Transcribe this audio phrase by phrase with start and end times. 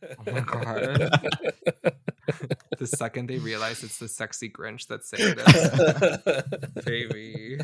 [0.26, 1.20] Oh my god.
[2.78, 7.58] the second they realize it's the sexy Grinch that's saying this, baby,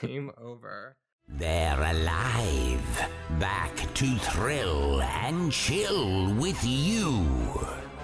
[0.00, 0.96] game over.
[1.28, 3.08] They're alive,
[3.40, 7.26] back to thrill and chill with you.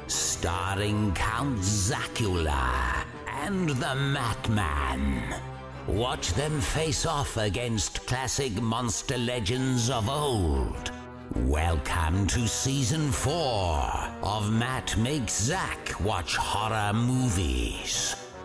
[0.07, 5.39] Starring Count Zacula and the Matman.
[5.87, 10.91] Watch them face off against classic monster legends of old.
[11.35, 13.83] Welcome to season four
[14.23, 18.17] of Matt Makes Zach Watch Horror Movies.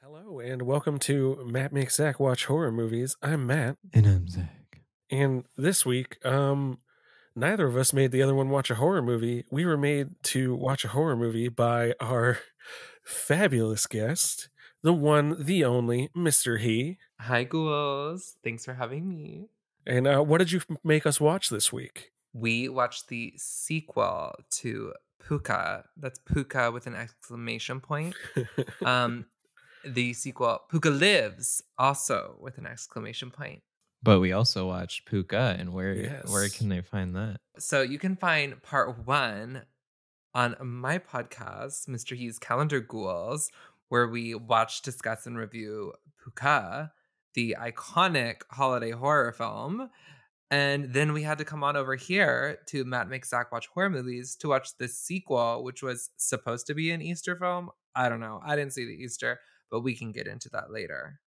[0.00, 3.16] Hello and welcome to Matt Makes Zach Watch Horror Movies.
[3.22, 4.80] I'm Matt, And I'm Zach.
[5.10, 6.78] and this week, um,
[7.34, 9.44] neither of us made the other one watch a horror movie.
[9.50, 12.38] We were made to watch a horror movie by our
[13.04, 14.48] fabulous guest,
[14.82, 16.60] the one, the only, Mr.
[16.60, 16.98] He.
[17.20, 18.36] Hi, ghouls.
[18.42, 19.48] Thanks for having me.
[19.86, 22.12] And uh, what did you make us watch this week?
[22.32, 25.84] We watched the sequel to Pooka.
[25.96, 28.14] That's Pooka with an exclamation point.
[28.84, 29.26] Um,
[29.84, 33.62] the sequel Pooka Lives also with an exclamation point.
[34.02, 37.38] But we also watched Pooka, and where where can they find that?
[37.58, 39.62] So you can find part one
[40.34, 42.14] on my podcast, Mr.
[42.14, 43.50] Hughes Calendar Ghouls,
[43.88, 45.92] where we watch, discuss, and review
[46.24, 46.90] Pooka,
[47.34, 49.90] the iconic holiday horror film.
[50.50, 53.90] And then we had to come on over here to Matt Makes Zach Watch Horror
[53.90, 57.70] Movies to watch the sequel, which was supposed to be an Easter film.
[57.96, 58.40] I don't know.
[58.44, 61.20] I didn't see the Easter, but we can get into that later.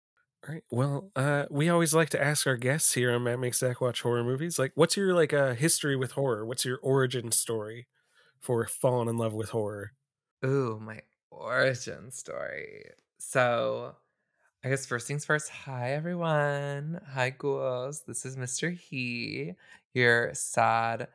[0.48, 0.64] All right.
[0.72, 4.04] Well, uh, we always like to ask our guests here on Matt Makes Zach Watch
[4.04, 6.46] Horror Movies, like, what's your like uh, history with horror?
[6.46, 7.88] What's your origin story
[8.40, 9.92] for falling in love with horror?
[10.46, 12.92] Ooh, my origin story.
[13.18, 13.96] So,
[14.64, 15.50] I guess first things first.
[15.50, 17.02] Hi, everyone.
[17.14, 18.04] Hi, ghouls.
[18.06, 18.72] This is Mr.
[18.72, 19.54] He,
[19.94, 21.10] your sad,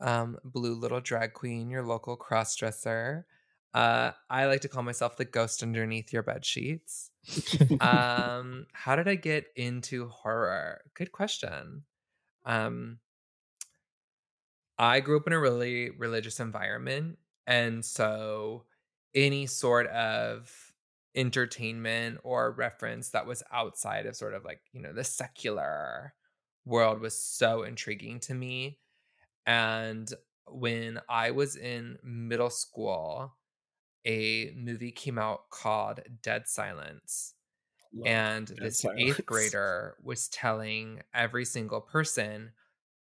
[0.00, 3.26] um, blue little drag queen, your local cross dresser.
[3.74, 7.10] Uh, I like to call myself the ghost underneath your bed sheets.
[7.80, 10.82] um, how did I get into horror?
[10.94, 11.84] Good question.
[12.44, 12.98] Um,
[14.78, 18.64] I grew up in a really religious environment, and so
[19.14, 20.72] any sort of
[21.14, 26.14] entertainment or reference that was outside of sort of like you know the secular
[26.64, 28.78] world was so intriguing to me
[29.46, 30.14] and
[30.46, 33.34] when i was in middle school
[34.06, 37.34] a movie came out called dead silence
[37.94, 39.00] Love and Dead this Silence.
[39.00, 42.52] eighth grader was telling every single person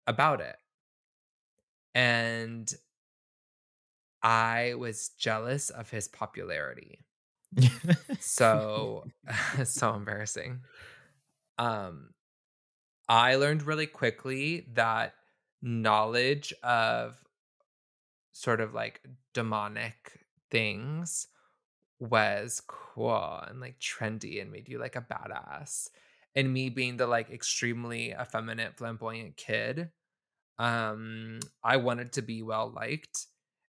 [0.07, 0.55] about it
[1.93, 2.73] and
[4.23, 7.05] i was jealous of his popularity.
[8.19, 9.05] So
[9.63, 10.61] so embarrassing.
[11.57, 12.13] Um
[13.09, 15.15] i learned really quickly that
[15.61, 17.23] knowledge of
[18.31, 19.01] sort of like
[19.33, 21.27] demonic things
[21.99, 25.89] was cool and like trendy and made you like a badass.
[26.35, 29.91] And me being the like extremely effeminate flamboyant kid
[30.59, 33.27] um i wanted to be well liked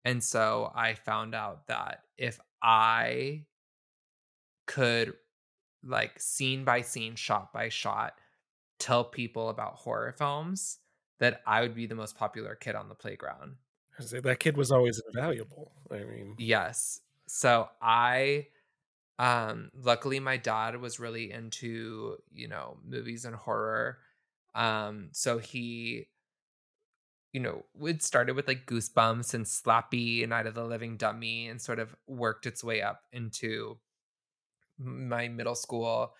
[0.05, 3.45] and so i found out that if i
[4.65, 5.13] could
[5.83, 8.19] like scene by scene shot by shot
[8.79, 10.79] tell people about horror films
[11.19, 13.57] that i would be the most popular kid on the playground
[14.23, 15.73] that kid was always invaluable.
[15.91, 17.01] I mean, Yes.
[17.27, 18.47] So I
[19.17, 23.99] um luckily my dad was really into, you know, movies and horror.
[24.55, 26.07] Um so he
[27.31, 31.47] you know, it started with like Goosebumps and Slappy and Night of the Living Dummy
[31.47, 33.77] and sort of worked its way up into
[34.79, 36.13] my middle school.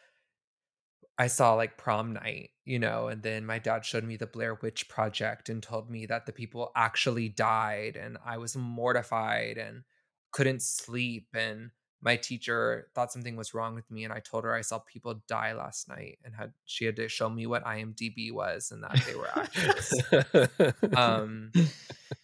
[1.18, 4.56] I saw like prom night, you know, and then my dad showed me the Blair
[4.62, 7.98] Witch Project and told me that the people actually died.
[7.98, 9.84] And I was mortified and
[10.32, 11.28] couldn't sleep.
[11.34, 14.04] And my teacher thought something was wrong with me.
[14.04, 17.10] And I told her I saw people die last night and had she had to
[17.10, 20.96] show me what IMDb was and that they were actors.
[20.98, 21.52] um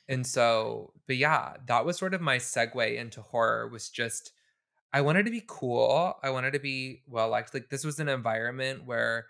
[0.08, 4.32] and so but yeah that was sort of my segue into horror was just
[4.94, 8.10] i wanted to be cool i wanted to be well liked like this was an
[8.10, 9.28] environment where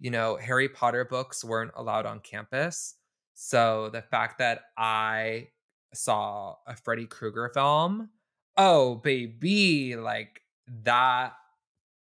[0.00, 2.94] you know harry potter books weren't allowed on campus
[3.34, 5.48] so the fact that i
[5.94, 8.10] saw a freddy krueger film
[8.58, 10.42] oh baby like
[10.84, 11.34] that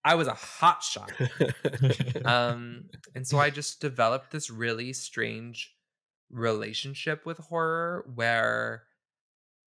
[0.04, 1.12] i was a hot shot
[2.26, 2.86] um
[3.16, 5.76] and so i just developed this really strange
[6.32, 8.84] relationship with horror where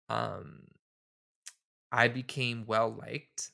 [0.09, 0.63] um
[1.93, 3.51] i became well liked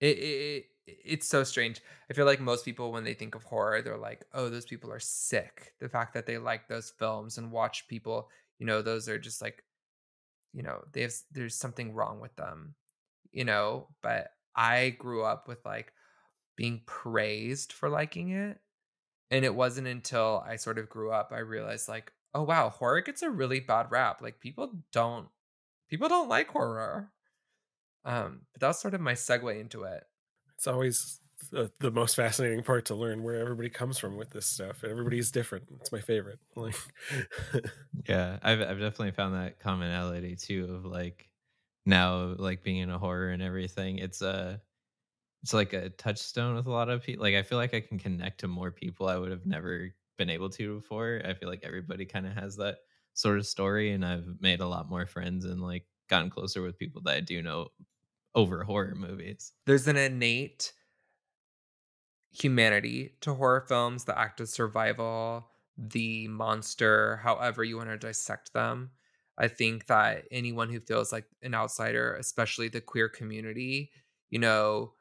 [0.00, 1.80] it, it it's so strange.
[2.10, 4.92] I feel like most people, when they think of horror, they're like, oh, those people
[4.92, 5.72] are sick.
[5.80, 8.28] The fact that they like those films and watch people,
[8.58, 9.64] you know, those are just like,
[10.52, 12.74] you know, they have, there's something wrong with them,
[13.32, 15.92] you know, but I grew up with like
[16.56, 18.58] being praised for liking it.
[19.30, 23.00] And it wasn't until I sort of grew up, I realized like, oh wow, horror
[23.00, 24.22] gets a really bad rap.
[24.22, 25.28] Like people don't,
[25.90, 27.10] people don't like horror.
[28.04, 30.04] Um, but that was sort of my segue into it.
[30.54, 31.20] It's always
[31.50, 34.84] the, the most fascinating part to learn where everybody comes from with this stuff.
[34.84, 35.68] Everybody's different.
[35.80, 36.38] It's my favorite.
[36.56, 36.76] Like,
[38.08, 41.30] yeah, I've I've definitely found that commonality too of like
[41.86, 43.98] now like being in a horror and everything.
[43.98, 44.62] It's a
[45.42, 47.22] it's like a touchstone with a lot of people.
[47.24, 50.30] Like I feel like I can connect to more people I would have never been
[50.30, 51.22] able to before.
[51.24, 52.78] I feel like everybody kind of has that
[53.14, 56.78] sort of story, and I've made a lot more friends and like gotten closer with
[56.78, 57.68] people that I do know
[58.34, 59.52] over horror movies.
[59.66, 60.72] There's an innate
[62.36, 68.52] humanity to horror films, the act of survival, the monster, however you want to dissect
[68.52, 68.92] them.
[69.38, 73.92] I think that anyone who feels like an outsider, especially the queer community,
[74.30, 74.94] you know,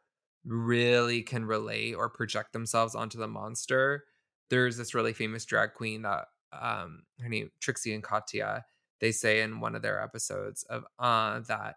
[0.44, 4.06] really can relate or project themselves onto the monster.
[4.50, 8.66] There's this really famous drag queen that um her name Trixie and Katya,
[9.00, 11.76] they say in one of their episodes of uh that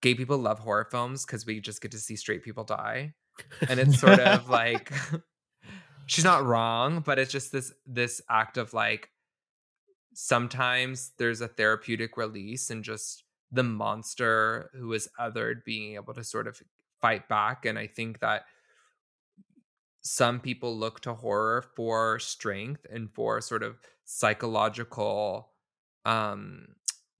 [0.00, 3.14] gay people love horror films because we just get to see straight people die.
[3.68, 4.92] And it's sort of like
[6.06, 9.10] she's not wrong, but it's just this this act of like
[10.14, 16.24] sometimes there's a therapeutic release and just the monster who is othered being able to
[16.24, 16.60] sort of
[17.00, 17.64] fight back.
[17.64, 18.44] And I think that
[20.02, 25.50] some people look to horror for strength and for sort of psychological
[26.04, 26.66] um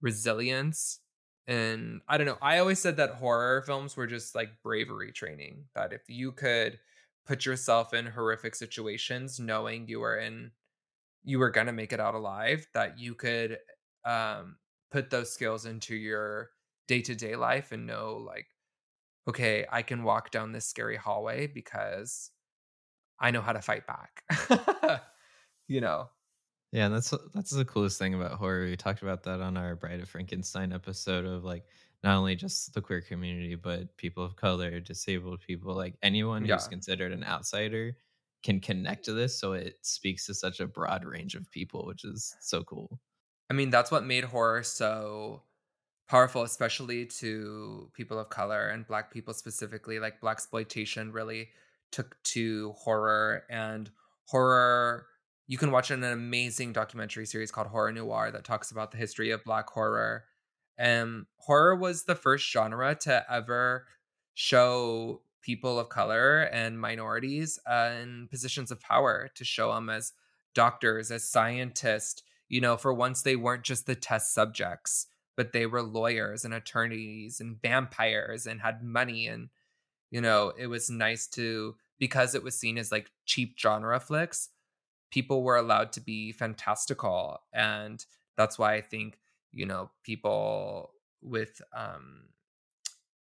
[0.02, 1.00] resilience
[1.46, 2.38] and I don't know.
[2.41, 5.64] I always said that horror films were just like bravery training.
[5.75, 6.79] That if you could
[7.26, 10.52] put yourself in horrific situations, knowing you were in,
[11.23, 13.58] you were gonna make it out alive, that you could
[14.05, 14.56] um,
[14.91, 16.50] put those skills into your
[16.88, 18.46] day to day life and know, like,
[19.29, 22.31] okay, I can walk down this scary hallway because
[23.19, 25.02] I know how to fight back.
[25.69, 26.08] you know,
[26.74, 28.64] yeah, and that's that's the coolest thing about horror.
[28.64, 31.64] We talked about that on our Bride of Frankenstein episode of like
[32.02, 36.54] not only just the queer community, but people of color, disabled people, like anyone yeah.
[36.54, 37.96] who's considered an outsider
[38.42, 39.38] can connect to this.
[39.38, 42.98] So it speaks to such a broad range of people, which is so cool.
[43.48, 45.42] I mean, that's what made horror so
[46.08, 50.00] powerful, especially to people of color and black people specifically.
[50.00, 51.50] Like blaxploitation really
[51.92, 53.88] took to horror and
[54.26, 55.06] horror
[55.46, 59.31] you can watch an amazing documentary series called Horror Noir that talks about the history
[59.31, 60.25] of black horror.
[60.79, 63.87] And horror was the first genre to ever
[64.32, 70.12] show people of color and minorities uh, in positions of power to show them as
[70.55, 72.23] doctors, as scientists.
[72.49, 75.06] You know, for once they weren't just the test subjects,
[75.37, 79.26] but they were lawyers and attorneys and vampires and had money.
[79.26, 79.49] And,
[80.11, 84.50] you know, it was nice to, because it was seen as like cheap genre flicks,
[85.14, 88.05] people were allowed to be fantastical and
[88.37, 89.16] that's why i think
[89.52, 90.90] you know people
[91.22, 92.25] with um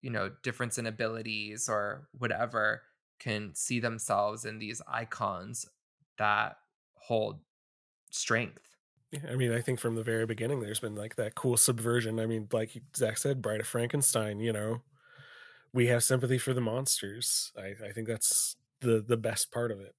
[0.02, 2.82] you know difference in abilities or whatever
[3.19, 5.64] can see themselves in these icons
[6.19, 6.58] that
[6.94, 7.40] hold
[8.11, 8.69] strength
[9.10, 12.20] yeah, I mean, I think from the very beginning, there's been like that cool subversion.
[12.20, 14.39] I mean, like Zach said, Bride of Frankenstein.
[14.39, 14.82] You know,
[15.72, 17.51] we have sympathy for the monsters.
[17.56, 19.94] I, I think that's the the best part of it.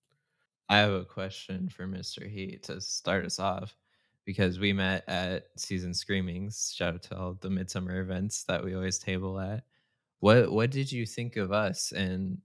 [0.69, 2.29] I have a question for Mr.
[2.29, 3.75] Heat to start us off
[4.23, 6.71] because we met at Season Screamings.
[6.75, 9.63] Shout out to all the midsummer events that we always table at.
[10.19, 12.39] What what did you think of us and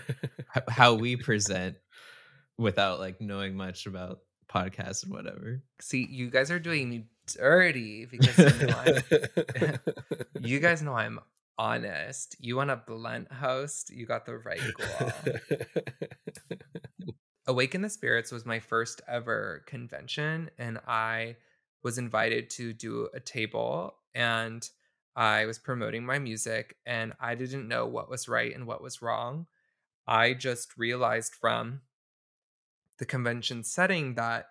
[0.68, 1.76] how we present
[2.56, 5.60] without like knowing much about podcasts and whatever?
[5.80, 9.74] See, you guys are doing me dirty because you, know
[10.40, 11.20] you guys know I'm
[11.58, 12.36] honest.
[12.38, 13.90] You want a blunt host?
[13.90, 15.12] You got the right girl.
[17.46, 21.36] Awaken the Spirits was my first ever convention, and I
[21.82, 24.68] was invited to do a table and
[25.14, 29.00] I was promoting my music, and I didn't know what was right and what was
[29.00, 29.46] wrong.
[30.06, 31.80] I just realized from
[32.98, 34.46] the convention setting that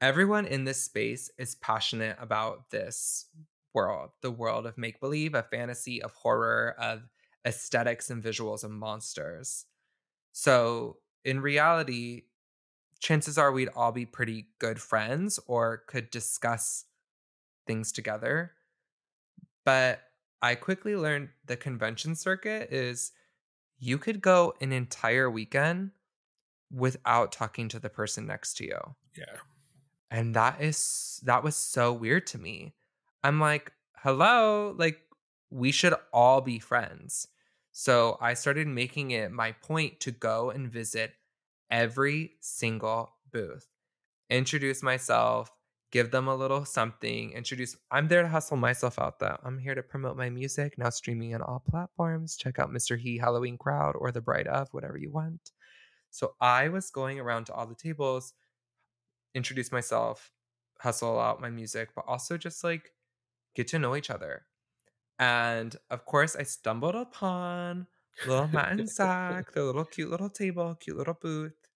[0.00, 3.26] everyone in this space is passionate about this
[3.74, 7.02] world the world of make believe, of fantasy, of horror, of
[7.46, 9.66] aesthetics and visuals of monsters.
[10.32, 12.24] So, in reality,
[13.00, 16.84] chances are we'd all be pretty good friends or could discuss
[17.66, 18.52] things together.
[19.64, 20.00] But
[20.42, 23.12] I quickly learned the convention circuit is
[23.78, 25.90] you could go an entire weekend
[26.70, 28.78] without talking to the person next to you.
[29.16, 29.36] Yeah.
[30.10, 32.74] And that is that was so weird to me.
[33.22, 35.00] I'm like, "Hello, like
[35.50, 37.28] we should all be friends."
[37.80, 41.12] So I started making it my point to go and visit
[41.70, 43.68] every single booth,
[44.28, 45.52] introduce myself,
[45.92, 47.76] give them a little something, introduce.
[47.88, 49.38] I'm there to hustle myself out though.
[49.44, 52.36] I'm here to promote my music, now streaming on all platforms.
[52.36, 52.98] Check out Mr.
[52.98, 55.52] He Halloween Crowd or The Bride of, whatever you want.
[56.10, 58.34] So I was going around to all the tables,
[59.36, 60.32] introduce myself,
[60.80, 62.90] hustle out my music, but also just like
[63.54, 64.46] get to know each other.
[65.18, 67.86] And of course, I stumbled upon
[68.24, 71.68] little Matt and Zach, their little cute little table, cute little booth,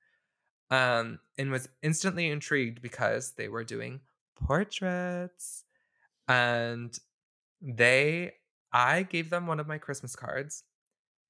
[0.71, 4.01] um, and was instantly intrigued because they were doing
[4.37, 5.65] portraits.
[6.29, 6.99] And
[7.61, 8.35] they,
[8.73, 10.65] I gave them one of my Christmas cards.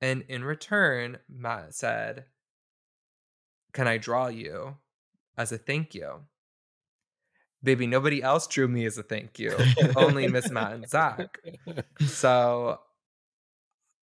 [0.00, 2.26] And in return, Matt said,
[3.72, 4.78] Can I draw you
[5.36, 6.26] as a thank you?
[7.64, 9.56] Baby, nobody else drew me as a thank you.
[9.96, 11.38] Only Miss Matt and Zach.
[12.06, 12.80] So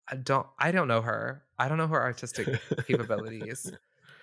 [0.08, 1.42] I don't I don't know her.
[1.58, 2.48] I don't know her artistic
[2.86, 3.70] capabilities.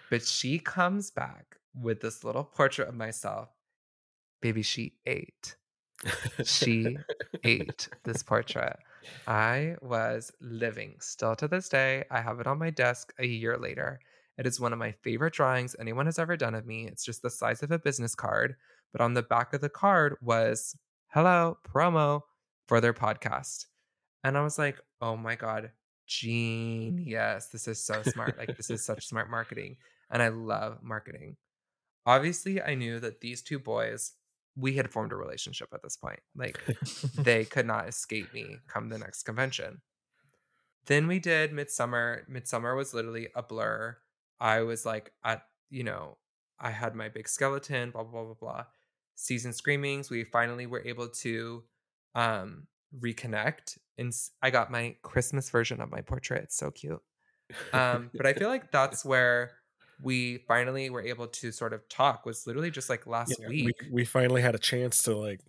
[0.10, 3.50] But she comes back with this little portrait of myself.
[4.42, 5.56] Baby, she ate.
[6.44, 6.98] She
[7.44, 8.78] ate this portrait.
[9.28, 12.06] I was living still to this day.
[12.12, 14.00] I have it on my desk a year later.
[14.38, 16.88] It is one of my favorite drawings anyone has ever done of me.
[16.88, 18.56] It's just the size of a business card,
[18.92, 20.76] but on the back of the card was
[21.08, 22.22] hello, promo
[22.68, 23.66] for their podcast.
[24.24, 25.72] And I was like, oh my God,
[26.06, 27.48] genius.
[27.48, 28.38] This is so smart.
[28.38, 29.78] like, this is such smart marketing.
[30.10, 31.38] And I love marketing.
[32.06, 34.14] Obviously, I knew that these two boys,
[34.56, 36.20] we had formed a relationship at this point.
[36.36, 36.60] Like,
[37.18, 39.82] they could not escape me come the next convention.
[40.86, 42.26] Then we did Midsummer.
[42.30, 43.98] Midsummer was literally a blur.
[44.40, 46.18] I was like at, you know,
[46.60, 48.66] I had my big skeleton, blah, blah, blah, blah, blah.
[49.16, 51.66] Season Screamings, we finally were able to
[52.16, 53.78] um reconnect.
[53.98, 56.44] And I got my Christmas version of my portrait.
[56.44, 57.02] It's so cute.
[57.74, 59.60] Um, but I feel like that's where
[60.00, 63.74] we finally were able to sort of talk was literally just like last Yeah, week.
[63.82, 65.42] We, we finally had a chance to like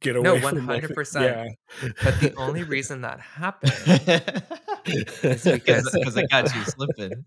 [0.00, 1.22] get away No, from 100%.
[1.22, 1.46] yeah.
[2.02, 3.72] But the only reason that happened
[4.84, 7.24] because because- because I got you slipping.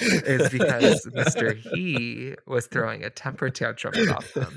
[0.00, 1.56] is because Mr.
[1.56, 4.56] He was throwing a temper tantrum about them.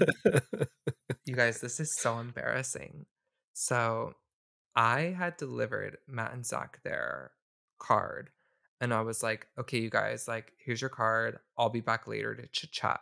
[1.25, 3.05] You guys, this is so embarrassing.
[3.53, 4.13] So
[4.75, 7.31] I had delivered Matt and Zach their
[7.79, 8.29] card.
[8.79, 11.39] And I was like, okay, you guys, like, here's your card.
[11.57, 12.99] I'll be back later to chit chat.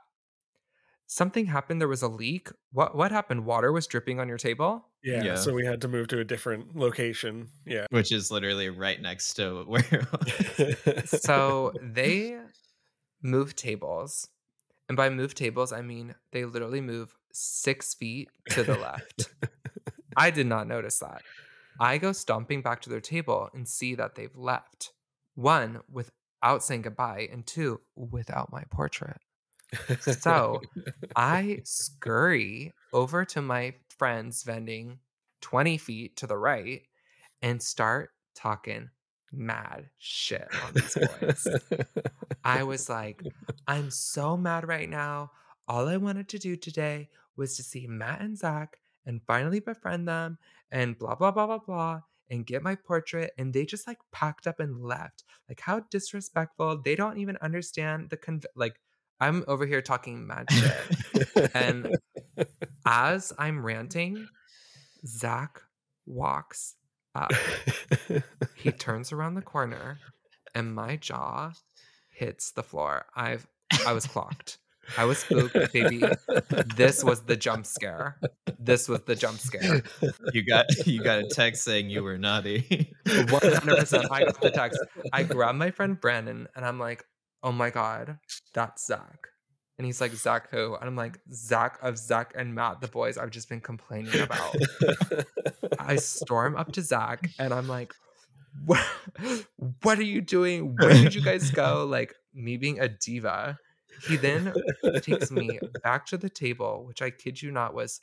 [1.08, 1.80] Something happened.
[1.80, 2.50] There was a leak.
[2.72, 3.46] What what happened?
[3.46, 4.88] Water was dripping on your table?
[5.04, 5.36] yeah, Yeah.
[5.36, 7.50] So we had to move to a different location.
[7.66, 7.86] Yeah.
[7.92, 10.08] Which is literally right next to where
[11.06, 12.40] So they
[13.22, 14.28] move tables.
[14.88, 19.30] And by move tables, I mean they literally move six feet to the left.
[20.18, 21.22] I did not notice that.
[21.80, 24.94] I go stomping back to their table and see that they've left.
[25.36, 29.18] One, without saying goodbye, and two, without my portrait.
[30.00, 30.62] So
[31.16, 35.00] I scurry over to my friend's vending
[35.42, 36.82] 20 feet to the right
[37.42, 38.90] and start talking
[39.32, 41.48] mad shit on these boys.
[42.44, 43.22] I was like,
[43.68, 45.32] I'm so mad right now.
[45.68, 50.08] All I wanted to do today was to see Matt and Zach and finally befriend
[50.08, 50.38] them
[50.72, 53.32] and blah, blah, blah, blah, blah, and get my portrait.
[53.38, 55.24] And they just like packed up and left.
[55.50, 56.82] Like, how disrespectful.
[56.84, 58.80] They don't even understand the, like,
[59.20, 61.52] I'm over here talking mad shit.
[61.54, 61.96] And
[62.86, 64.28] as I'm ranting,
[65.06, 65.62] Zach
[66.06, 66.76] walks
[67.14, 67.32] up.
[68.56, 70.00] He turns around the corner
[70.54, 71.52] and my jaw
[72.10, 73.06] hits the floor.
[73.16, 73.48] I've
[73.86, 74.58] I was clocked.
[74.98, 76.04] I was spooked, baby.
[76.76, 78.20] This was the jump scare.
[78.60, 79.82] This was the jump scare.
[80.34, 82.94] you got you got a text saying you were naughty.
[83.30, 84.12] One hundred percent.
[84.12, 84.80] I got the text.
[85.12, 87.04] I grabbed my friend Brandon and I'm like,
[87.46, 88.18] oh my god,
[88.54, 89.28] that's Zach.
[89.78, 90.76] And he's like, Zach who?
[90.76, 94.56] And I'm like, Zach of Zach and Matt, the boys I've just been complaining about.
[95.80, 97.94] I storm up to Zach and I'm like,
[98.66, 98.84] what,
[99.84, 100.76] what are you doing?
[100.76, 101.86] Where did you guys go?
[101.96, 103.58] Like me being a diva.
[104.08, 104.54] He then
[105.02, 108.02] takes me back to the table, which I kid you not was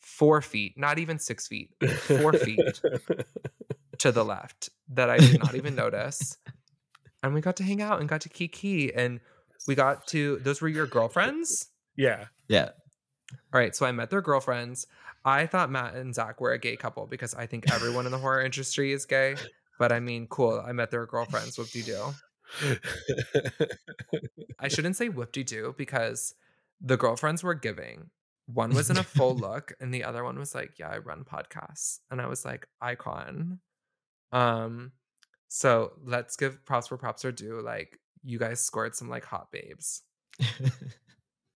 [0.00, 2.80] four feet, not even six feet, four feet
[3.98, 6.38] to the left that I did not even notice.
[7.22, 9.20] And we got to hang out and got to kiki and
[9.66, 11.68] we got to those were your girlfriends?
[11.96, 12.26] yeah.
[12.48, 12.70] yeah.
[13.52, 14.86] All right, so I met their girlfriends.
[15.24, 18.18] I thought Matt and Zach were a gay couple because I think everyone in the
[18.18, 19.36] horror industry is gay.
[19.78, 20.62] But I mean, cool.
[20.64, 21.58] I met their girlfriends.
[21.58, 22.14] Whoop de doo.
[24.58, 26.34] I shouldn't say whoop de doo because
[26.80, 28.10] the girlfriends were giving.
[28.46, 31.24] One was in a full look, and the other one was like, "Yeah, I run
[31.24, 33.60] podcasts," and I was like, "Icon."
[34.32, 34.92] Um,
[35.48, 37.60] so let's give props where props are due.
[37.62, 40.02] Like, you guys scored some like hot babes.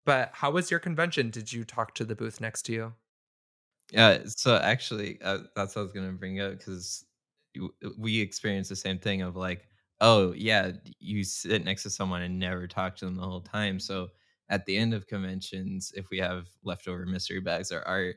[0.04, 1.30] But how was your convention?
[1.30, 2.94] Did you talk to the booth next to you?
[3.90, 7.04] Yeah, so actually, uh, that's what I was gonna bring up because
[7.98, 9.68] we experienced the same thing of like,
[10.00, 13.78] oh yeah, you sit next to someone and never talk to them the whole time.
[13.78, 14.08] So
[14.48, 18.16] at the end of conventions, if we have leftover mystery bags or art,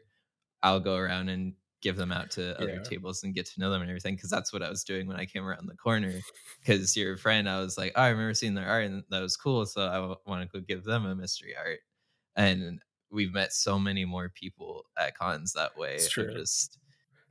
[0.64, 1.56] I'll go around and
[1.86, 2.84] give them out to other Yeah.
[2.84, 4.16] tables and get to know them and everything.
[4.16, 6.20] Because that's what I was doing when I came around the corner.
[6.60, 9.38] Because your friend, I was like, oh, I remember seeing their art and that was
[9.38, 9.66] cool.
[9.68, 11.80] So I want to go give them a mystery art.
[12.36, 15.96] And we've met so many more people at cons that way.
[15.96, 16.34] It's true.
[16.34, 16.80] Just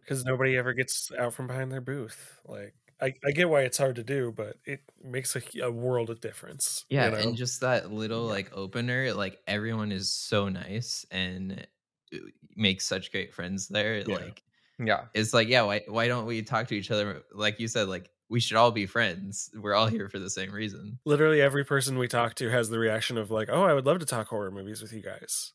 [0.00, 2.40] because nobody ever gets out from behind their booth.
[2.44, 6.10] Like I, I get why it's hard to do, but it makes a, a world
[6.10, 6.84] of difference.
[6.88, 7.16] you yeah, know?
[7.16, 11.66] and just that little like opener, like everyone is so nice and
[12.14, 12.18] uh,
[12.56, 13.98] makes such great friends there.
[14.06, 14.14] Yeah.
[14.14, 14.42] Like
[14.78, 15.04] Yeah.
[15.14, 17.22] it's like, yeah, why why don't we talk to each other?
[17.32, 19.50] Like you said, like we should all be friends.
[19.54, 20.98] We're all here for the same reason.
[21.04, 23.98] literally every person we talk to has the reaction of like, "Oh, I would love
[24.00, 25.52] to talk horror movies with you guys,"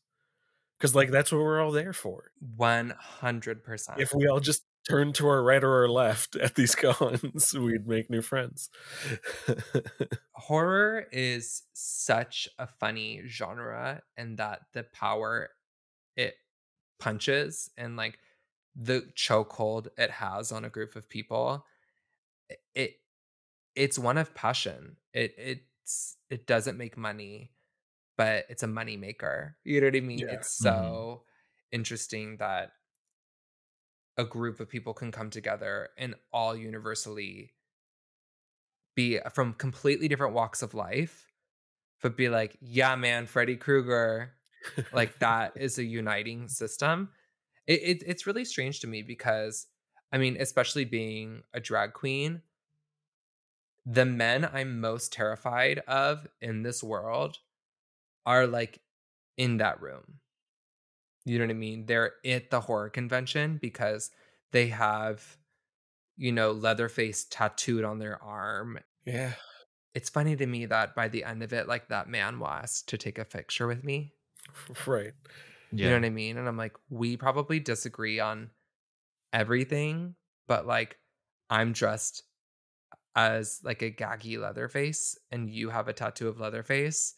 [0.78, 2.30] because like that's what we're all there for.
[2.56, 3.98] 100%.
[3.98, 7.86] If we all just turned to our right or our left at these cons, we'd
[7.86, 8.70] make new friends.
[10.32, 15.50] horror is such a funny genre and that the power
[16.16, 16.34] it
[16.98, 18.18] punches and like
[18.76, 21.64] the chokehold it has on a group of people
[22.74, 22.96] it
[23.76, 24.96] it's one of passion.
[25.12, 27.52] It it's it doesn't make money
[28.20, 29.56] but it's a money maker.
[29.64, 30.18] You know what i mean?
[30.18, 30.32] Yeah.
[30.32, 31.76] it's so mm-hmm.
[31.76, 32.72] interesting that
[34.18, 37.54] a group of people can come together and all universally
[38.94, 41.32] be from completely different walks of life,
[42.02, 44.32] but be like, yeah, man, Freddy Krueger,
[44.92, 47.08] like that is a uniting system.
[47.70, 49.68] It, it it's really strange to me because
[50.12, 52.42] I mean, especially being a drag queen,
[53.86, 57.38] the men I'm most terrified of in this world
[58.26, 58.80] are like
[59.36, 60.20] in that room.
[61.24, 61.86] You know what I mean?
[61.86, 64.10] They're at the horror convention because
[64.52, 65.38] they have,
[66.16, 68.80] you know, Leatherface tattooed on their arm.
[69.04, 69.34] yeah,
[69.94, 72.98] It's funny to me that by the end of it, like that man was to
[72.98, 74.14] take a picture with me.
[74.86, 75.14] right.
[75.72, 76.36] You know what I mean?
[76.36, 78.50] And I'm like, we probably disagree on
[79.32, 80.14] everything,
[80.48, 80.98] but like
[81.48, 82.22] I'm dressed
[83.16, 87.14] as like a gaggy Leatherface and you have a tattoo of Leatherface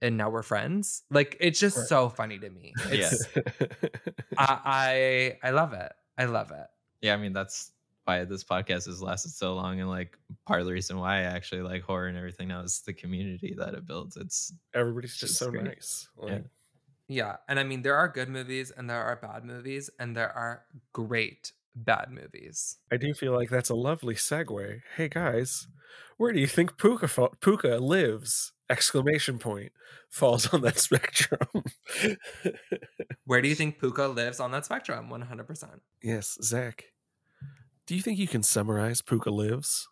[0.00, 1.02] and now we're friends.
[1.10, 1.86] Like it's just Right.
[1.86, 2.72] so funny to me.
[2.92, 3.10] Yeah.
[3.12, 3.26] It's
[4.36, 5.92] I, I I love it.
[6.16, 6.66] I love it.
[7.00, 7.72] Yeah, I mean that's
[8.04, 11.22] why this podcast has lasted so long, and like part of the reason why I
[11.22, 14.16] actually like horror and everything now is the community that it builds.
[14.16, 15.64] It's Everybody's just It's so great.
[15.64, 16.08] nice.
[16.16, 16.38] Like, Yeah.
[17.10, 20.64] And I mean there are good movies and there are bad movies and there are
[20.92, 22.76] great bad movies.
[22.92, 24.82] I do feel like that's a lovely segue.
[24.96, 25.68] Hey guys,
[26.16, 28.52] where do you think Pooka fa- Pooka lives?
[28.70, 29.72] Exclamation point
[30.10, 31.64] falls on that spectrum.
[33.24, 35.08] Where do you think Pooka lives on that spectrum?
[35.08, 35.80] 100%.
[36.02, 36.84] yes, Zach.
[37.86, 39.88] Do you think you can summarize Pooka lives?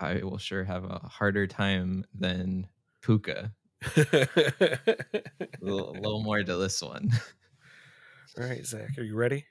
[0.00, 2.66] I will sure have a harder time than
[3.02, 3.52] Pooka.
[3.96, 4.78] A
[5.60, 7.10] little, a little more to this one.
[8.38, 9.44] All right, Zach, are you ready?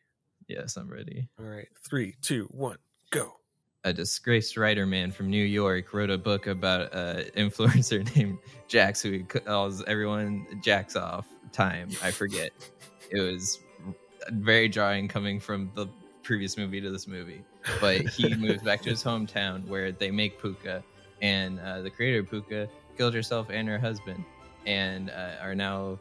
[0.48, 1.28] yes, I'm ready.
[1.39, 2.78] All right, three, two, one,
[3.12, 3.34] go.
[3.86, 9.02] a disgraced writer man from New York wrote a book about an influencer named Jax
[9.02, 11.89] who he calls everyone Jax off time.
[12.04, 12.52] I forget.
[13.10, 13.60] it was
[14.32, 15.88] very jarring coming from the
[16.24, 17.43] previous movie to this movie.
[17.82, 20.84] But he moves back to his hometown where they make pooka,
[21.22, 24.23] and uh, the creator of pooka killed herself and her husband,
[24.65, 25.99] and uh, are now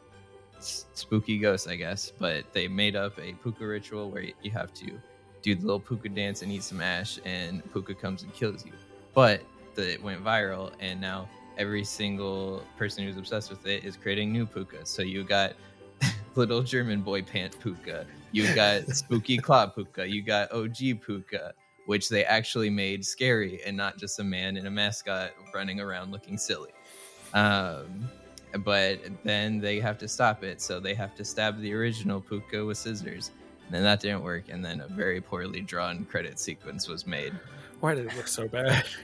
[0.59, 2.13] s- spooky ghosts, I guess.
[2.19, 5.01] But they made up a pooka ritual where you have to
[5.43, 8.73] do the little pooka dance and eat some ash, and pooka comes and kills you.
[9.15, 9.43] But
[9.75, 11.29] the, it went viral, and now
[11.59, 14.87] every single person who's obsessed with it is creating new pooka.
[14.87, 15.53] So you got
[16.35, 20.77] little German boy pant pooka, you got spooky claw pooka, you got OG
[21.07, 21.53] pooka,
[21.87, 26.11] which they actually made scary and not just a man in a mascot running around
[26.13, 26.71] looking silly.
[27.35, 28.09] Um,
[28.65, 32.67] but then they have to stop it, so they have to stab the original pooka
[32.67, 33.31] with scissors.
[33.67, 37.33] And then that didn't work, and then a very poorly drawn credit sequence was made.
[37.81, 38.85] Why did it look so bad?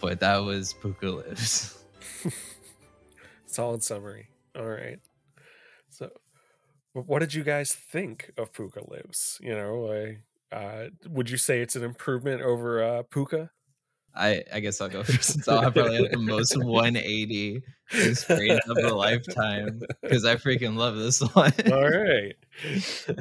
[0.00, 1.82] But that was Pooka Lives.
[3.46, 4.28] Solid summary.
[4.56, 5.00] All right.
[5.90, 6.10] So,
[6.92, 9.38] what did you guys think of Pooka Lives?
[9.42, 10.18] You know, I
[10.50, 13.50] Uh, would you say it's an improvement over uh, Pooka?
[14.18, 18.68] I I guess I'll go first since I'll have probably have the most 180 experience
[18.68, 21.52] of a lifetime because I freaking love this one.
[21.72, 22.34] All right.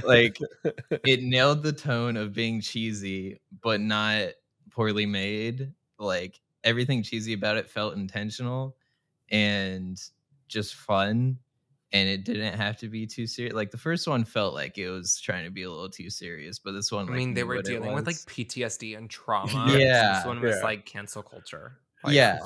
[0.03, 0.37] like
[1.05, 4.29] it nailed the tone of being cheesy, but not
[4.71, 5.71] poorly made.
[5.99, 8.75] Like everything cheesy about it felt intentional
[9.29, 9.99] and
[10.47, 11.37] just fun
[11.93, 13.53] and it didn't have to be too serious.
[13.53, 16.59] Like the first one felt like it was trying to be a little too serious,
[16.59, 18.15] but this one, I mean, they were dealing with like.
[18.17, 19.49] PTSD and trauma.
[19.71, 20.63] so Yeah, this one was yeah.
[20.63, 21.79] like cancel culture.
[22.03, 22.39] Like, yeah,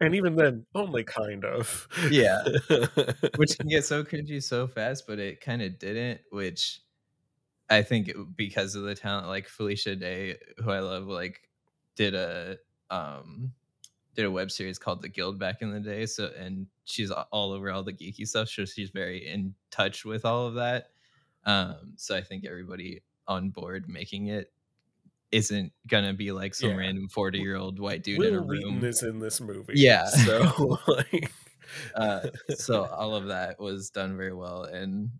[0.00, 1.88] And even then, only kind of.
[2.10, 2.44] yeah,
[3.36, 6.20] which can get so cringy so fast, but it kind of didn't.
[6.30, 6.80] Which
[7.70, 11.40] I think it, because of the talent, like Felicia Day, who I love, like
[11.94, 12.58] did a
[12.90, 13.52] um
[14.16, 16.06] did a web series called The Guild back in the day.
[16.06, 18.48] So and she's all over all the geeky stuff.
[18.48, 20.88] So she's very in touch with all of that.
[21.44, 24.50] Um, so I think everybody on board making it
[25.32, 26.76] isn't gonna be like some Yeah.
[26.76, 28.84] random 40 year old white dude in a Wil Wheaton room.
[28.84, 29.74] is in this movie.
[29.76, 30.06] Yeah.
[30.06, 31.30] So, like,
[31.94, 35.10] uh, so all of that was done very well and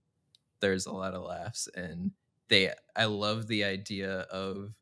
[0.61, 2.13] there's a lot of laughs and
[2.49, 4.73] they i love the idea of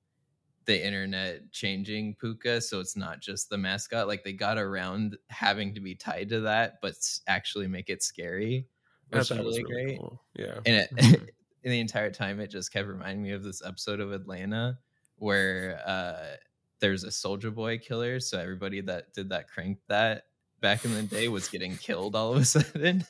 [0.66, 5.74] the internet changing pooka so it's not just the mascot like they got around having
[5.74, 6.94] to be tied to that but
[7.26, 8.66] actually make it scary
[9.12, 10.22] I which thought was really really great cool.
[10.36, 10.58] Yeah.
[10.66, 11.28] and it, Mhm.
[11.64, 14.78] in the entire time it just kept reminding me of this episode of atlanta
[15.16, 16.36] where uh
[16.80, 20.24] there's a Soulja Boy killer so everybody that did that crank that
[20.60, 23.04] back in the day was getting killed all of a sudden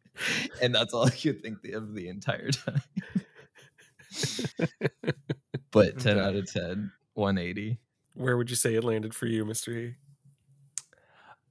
[0.62, 2.82] and that's all i could think of the entire time
[5.72, 7.80] but 10 out of 10 180
[8.14, 9.74] Where would you say it landed for you, Mr.
[9.76, 9.96] E?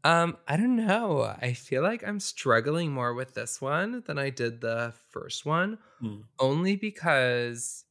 [0.04, 1.24] Um, I don't know.
[1.24, 5.78] I feel like I'm struggling more with this one than I did the first one,
[6.00, 6.22] Hmm.
[6.40, 7.86] only because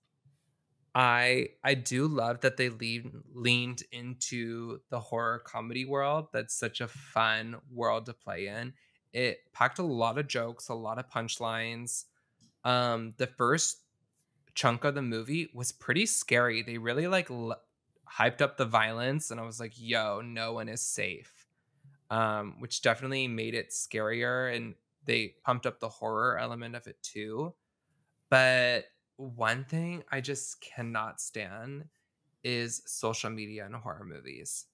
[0.95, 6.29] I I do love that they lean, leaned into the horror comedy world.
[6.33, 8.75] That's such a fun world to play in.
[9.13, 12.07] It packed a lot of jokes, a lot of punchlines.
[12.65, 13.85] Um, the first
[14.59, 16.63] chunk of the movie was pretty scary.
[16.63, 17.63] They really like l-
[18.09, 21.47] hyped up the violence, and I was like, "Yo, no one is safe."
[22.11, 27.03] um, which definitely made it scarier and they pumped up the horror element of it
[27.03, 27.55] too.
[28.31, 31.89] But one thing I just cannot stand
[32.45, 34.67] is social media and horror movies.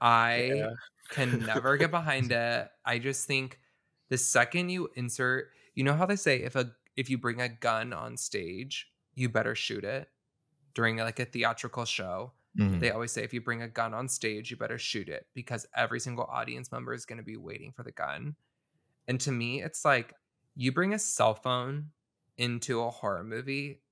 [0.00, 0.74] I Yeah.
[1.08, 2.70] can never get behind it.
[2.84, 3.60] I just think
[4.08, 7.48] the second you insert, you know how they say if a if you bring a
[7.50, 10.10] gun on stage, you better shoot it
[10.74, 12.80] during like a theatrical show Mhm.
[12.80, 15.66] they always say if you bring a gun on stage, you better shoot it because
[15.76, 18.36] every single audience member is going to be waiting for the gun.
[19.08, 20.14] And to me, it's like
[20.56, 21.92] you bring a cell phone
[22.38, 23.82] into a horror movie,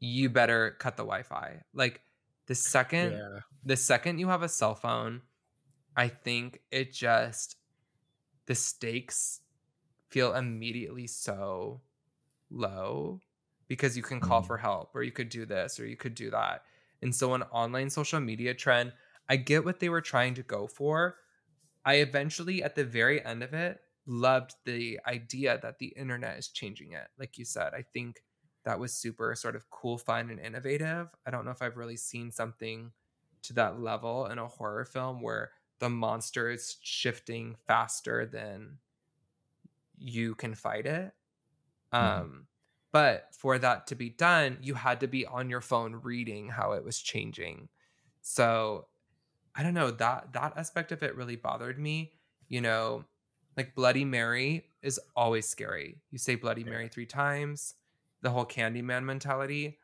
[0.00, 1.62] you better cut the Wi-Fi.
[1.72, 2.02] Like
[2.46, 3.40] the second Yeah.
[3.62, 5.22] the second you have a cell phone,
[5.96, 7.56] I think it just
[8.46, 9.42] the stakes
[10.10, 11.82] feel immediately so
[12.50, 13.20] low
[13.68, 14.44] because you can call Mhm.
[14.44, 16.64] for help or you could do this or you could do that.
[17.02, 18.92] And so an online social media trend,
[19.28, 21.18] I get what they were trying to go for.
[21.84, 26.48] I eventually at the very end of it loved the idea that the internet is
[26.48, 27.08] changing it.
[27.18, 28.22] Like you said, I think
[28.64, 31.08] that was super sort of cool, fun, and innovative.
[31.24, 32.92] I don't know if I've really seen something
[33.42, 38.80] to that level in a horror film where the monster is shifting faster than
[39.98, 41.14] you can fight it.
[41.92, 41.98] Mhm.
[41.98, 42.48] Um,
[42.92, 46.72] but for that to be done, you had to be on your phone reading how
[46.72, 47.68] it was changing.
[48.22, 48.88] So
[49.54, 52.14] I don't know that that aspect of it really bothered me.
[52.48, 53.04] You know,
[53.56, 56.02] like Bloody Mary is always scary.
[56.10, 56.70] You say Bloody Yeah.
[56.70, 57.74] Mary three times,
[58.22, 59.80] the whole Candyman mentality.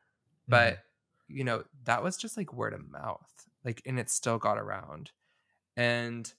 [0.51, 0.75] Mm-hmm.
[0.75, 0.85] But
[1.29, 3.49] you know, that was just like word of mouth.
[3.65, 5.13] Like, and it still got around.
[5.77, 6.33] And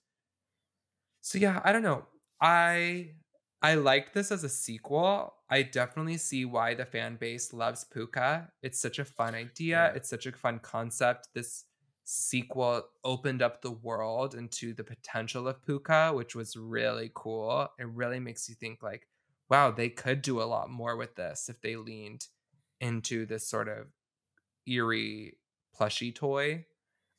[1.22, 2.06] so yeah, I don't know.
[2.42, 3.16] I
[3.64, 5.36] I liked this as a sequel.
[5.50, 8.50] I definitely see why the fan base loves Pooka.
[8.62, 9.78] It's such a fun idea.
[9.78, 9.94] Yeah.
[9.96, 11.30] It's such a fun concept.
[11.34, 11.64] This
[12.04, 17.70] sequel opened up the world into the potential of Pooka, which was really cool.
[17.80, 19.08] It really makes you think like,
[19.50, 22.28] wow, they could do a lot more with this if they leaned
[22.82, 23.88] into this sort of
[24.68, 25.38] eerie
[25.74, 26.66] plushy toy.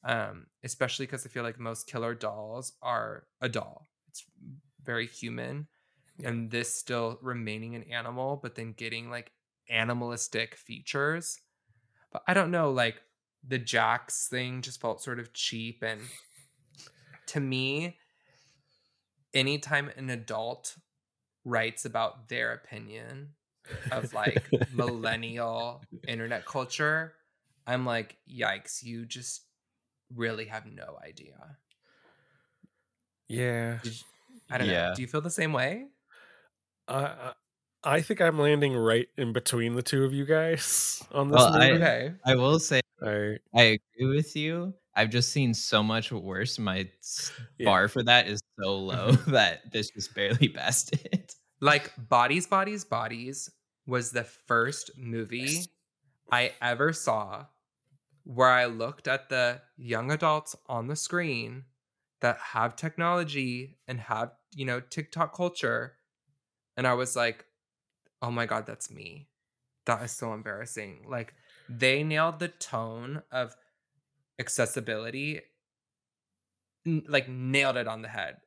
[0.07, 3.89] Um, especially because I feel like most killer dolls are a doll.
[4.09, 4.25] It's
[4.83, 5.69] very human.
[6.23, 9.33] And this still remaining an animal, but then getting like
[9.69, 11.41] animalistic features.
[12.13, 13.03] But I don't know, like
[13.47, 15.83] the Jacks thing just felt sort of cheap.
[15.83, 16.13] And
[17.27, 17.99] to me,
[19.33, 20.77] anytime an adult
[21.45, 23.35] writes about their opinion
[23.91, 27.17] of like millennial internet culture,
[27.67, 29.49] I'm like, yikes, you just
[30.15, 31.59] really have no idea.
[33.29, 33.81] Yeah.
[33.83, 34.01] You-
[34.51, 34.69] I don't Yeah.
[34.69, 34.91] know.
[34.93, 35.94] Do you feel the same way?
[36.89, 37.33] I
[37.83, 41.55] I think I'm landing right in between the two of you guys on this Well,
[41.63, 42.15] I- Okay.
[42.27, 44.75] I will say I, I agree with you.
[44.95, 46.59] I've just seen so much worse.
[46.59, 46.89] My
[47.59, 47.67] Yeah.
[47.67, 51.35] bar for that is so low that this just barely passed it.
[51.61, 53.51] Like Bodies, Bodies, Bodies
[53.87, 55.67] was the first movie
[56.33, 57.47] I ever saw
[58.25, 61.67] where I looked at the young adults on the screen
[62.21, 65.97] that have technology and have, you know, TikTok culture.
[66.77, 67.45] And I was like,
[68.23, 69.29] oh my God, that's me.
[69.87, 71.05] That is so embarrassing.
[71.09, 71.35] Like,
[71.69, 73.55] they nailed the tone of
[74.39, 75.43] accessibility,
[76.87, 78.39] n- like, nailed it on the head.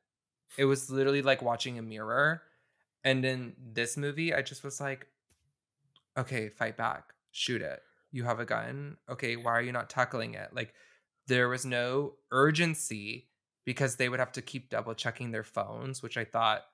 [0.56, 2.42] It was literally like watching a mirror.
[3.04, 5.06] And in this movie, I just was like,
[6.16, 7.80] okay, fight back, shoot it.
[8.10, 8.96] You have a gun.
[9.08, 10.50] Okay, why are you not tackling it?
[10.52, 10.74] Like,
[11.28, 13.28] there was no urgency
[13.64, 16.64] because they would have to keep double checking their phones, which I thought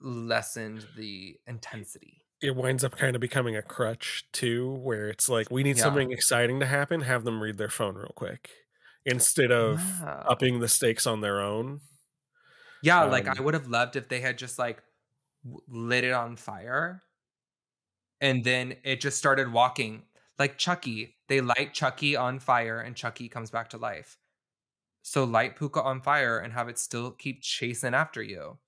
[0.00, 2.24] lessened the intensity.
[2.42, 5.82] it winds up kind of becoming a crutch too, where it's like we need Yeah.
[5.84, 8.50] something exciting to happen, have them read their phone real quick
[9.04, 10.24] instead of Wow.
[10.26, 11.80] upping the stakes on their own.
[12.82, 14.82] Yeah, like I Um, would have loved if they had just like
[15.68, 17.02] lit it on fire
[18.22, 20.06] and then it just started walking
[20.38, 21.18] like Chucky.
[21.28, 24.18] They light Chucky on fire and Chucky comes back to life.
[25.02, 28.58] So light Pooka on fire and have it still keep chasing after you.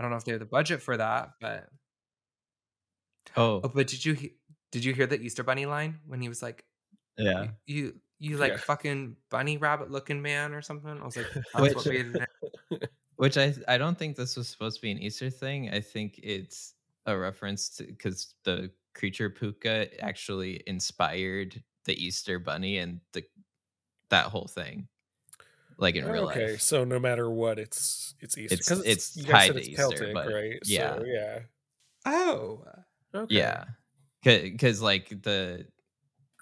[0.00, 1.68] I don't know if they have the budget for that, but
[3.36, 4.16] Oh, oh, but did you
[4.72, 6.64] did you hear the Easter Bunny line when he was like,
[7.18, 7.48] yeah.
[7.66, 8.58] "You you like Yeah.
[8.58, 10.98] fucking bunny rabbit looking man" or something?
[10.98, 12.16] I was like, "That's Which- what made
[12.70, 15.68] it." Which I I don't think this was supposed to be an Easter thing.
[15.70, 16.72] I think it's
[17.04, 23.22] a reference to because the creature pooka actually inspired the Easter bunny and the
[24.08, 24.88] that whole thing,
[25.80, 26.60] like in real okay, life.
[26.60, 28.54] so no matter what, it's it's Easter.
[28.54, 30.58] It's- 'Cause it's you guys said tied to it's Easter, Celtic, but right?
[30.64, 30.96] yeah.
[30.98, 31.38] So, yeah.
[32.06, 32.64] Oh,
[33.14, 33.34] Okay.
[33.34, 33.64] Yeah,
[34.22, 35.66] because like the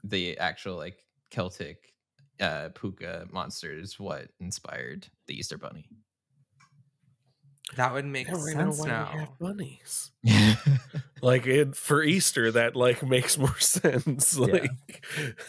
[0.04, 1.92] the actual like Celtic
[2.40, 5.88] uh pooka monster is what inspired the Easter bunny.
[7.76, 9.06] that would make Now I know sense why we now.
[9.06, 10.10] have bunnies.
[11.20, 14.38] Like it for Easter, that like makes more sense.
[14.38, 14.70] Like,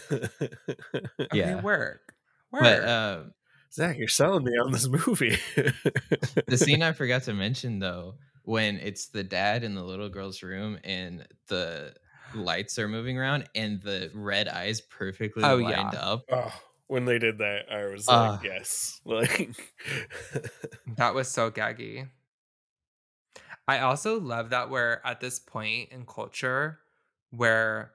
[0.12, 2.13] Okay, yeah, work.
[2.52, 2.62] Work.
[2.63, 3.23] but uh,
[3.71, 5.38] Zach, you're selling me on this movie.
[6.47, 10.41] the scene I forgot to mention though, when it's the dad in the little girl's
[10.41, 11.93] room and the
[12.34, 15.99] lights are moving around and the red eyes perfectly Oh, lined yeah.
[15.99, 16.23] up.
[16.32, 16.53] oh,
[16.88, 18.32] when they did that, I was Ah.
[18.32, 19.01] like, yes.
[19.05, 19.55] Like,
[20.97, 22.08] that was so gaggy.
[23.67, 26.79] I also love that we're at this point in culture
[27.29, 27.91] where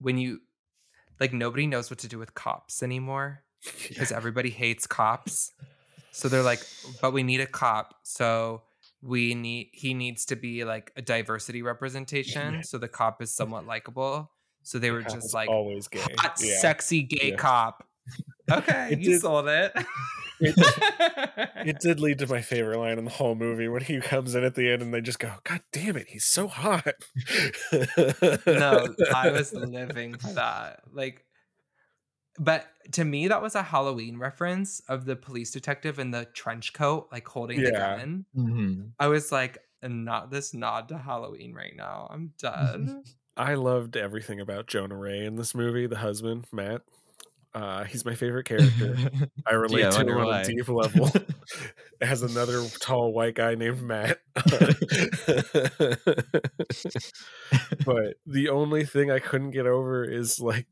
[0.00, 0.40] when you
[1.18, 3.42] like nobody knows what to do with cops anymore
[3.88, 5.52] because everybody hates cops.
[6.12, 6.60] So they're like,
[7.00, 7.94] but we need a cop.
[8.02, 8.62] So
[9.02, 12.62] we need he needs to be like a diversity representation.
[12.64, 14.30] So the cop is somewhat likable.
[14.62, 16.00] So they were just like always gay.
[16.18, 16.58] hot, Yeah.
[16.58, 17.36] sexy gay Yeah.
[17.36, 17.84] cop.
[18.50, 19.72] Okay, It you did- sold it.
[20.42, 20.54] It,
[21.66, 24.42] it did lead to my favorite line in the whole movie when he comes in
[24.42, 26.94] at the end and they just go, God damn it, he's so hot.
[28.46, 30.80] no, I was living for that.
[30.92, 31.24] Like,
[32.38, 36.72] but to me, that was a Halloween reference of the police detective in the trench
[36.72, 37.96] coat, like holding the Yeah.
[37.98, 38.24] gun.
[38.36, 38.90] Mhm.
[38.98, 42.08] I was like, not this nod to Halloween right now.
[42.10, 43.02] I'm done.
[43.36, 46.82] I loved everything about Jonah Ray in this movie, the husband, Matt.
[47.54, 48.96] Uh, he's my favorite character.
[49.46, 50.40] I relate Yeah, to him on why.
[50.42, 51.10] a deep level.
[52.00, 54.18] As another tall white guy named Matt.
[57.84, 60.66] but the only thing I couldn't get over is like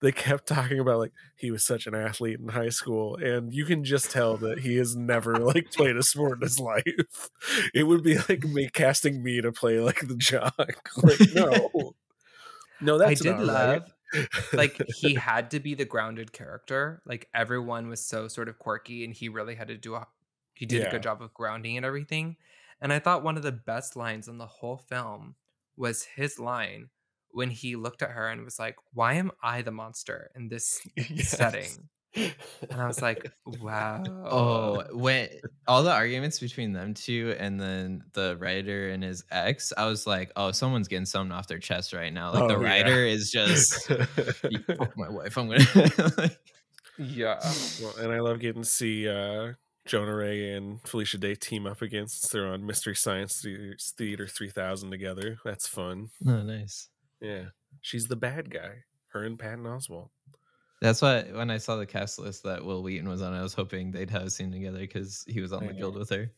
[0.00, 3.64] they kept talking about like he was such an athlete in high school, and you
[3.64, 7.30] can just tell that he has never like played a sport in his life.
[7.74, 10.90] It would be like me casting me to play like the jock.
[11.02, 11.94] Like no,
[12.80, 13.46] no, that's I did not right.
[13.46, 13.82] love
[14.52, 17.02] like he had to be the grounded character.
[17.04, 20.06] Like everyone was so sort of quirky, and he really had to do a
[20.54, 22.36] he did a good job of grounding and everything.
[22.80, 25.34] And I thought one of the best lines in the whole film
[25.76, 26.90] was his line
[27.34, 30.80] when he looked at her and was like, "Why am I the monster in this
[30.96, 31.28] Yes.
[31.28, 35.28] setting?" And I was like, "Wow." Oh, when
[35.66, 40.06] all the arguments between them two and then the writer and his ex, I was
[40.06, 42.32] like, oh, someone's getting something off their chest right now.
[42.32, 42.68] Like the Oh, yeah.
[42.70, 45.36] writer is just fuck my wife.
[45.36, 45.64] I'm gonna
[46.16, 46.38] like,
[46.98, 47.40] yeah.
[47.82, 51.82] Well, and I love getting to see uh, Jonah Ray and Felicia Day team up
[51.82, 52.30] against.
[52.30, 55.38] They're on Mystery Science Theater, Theater 3000 together.
[55.44, 56.10] That's fun.
[56.24, 56.88] Oh, nice.
[57.24, 57.44] Yeah.
[57.80, 58.84] She's the bad guy.
[59.08, 60.10] Her and Patton Oswalt.
[60.80, 63.54] That's why when I saw the cast list that Wil Wheaton was on, I was
[63.54, 65.78] hoping they'd have a scene together because he was on the Yeah.
[65.80, 66.30] guild with her.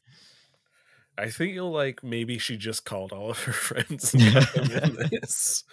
[1.18, 4.14] I think you'll like maybe she just called all of her friends.
[4.18, 4.44] Yeah.
[4.54, 5.64] and got them in this.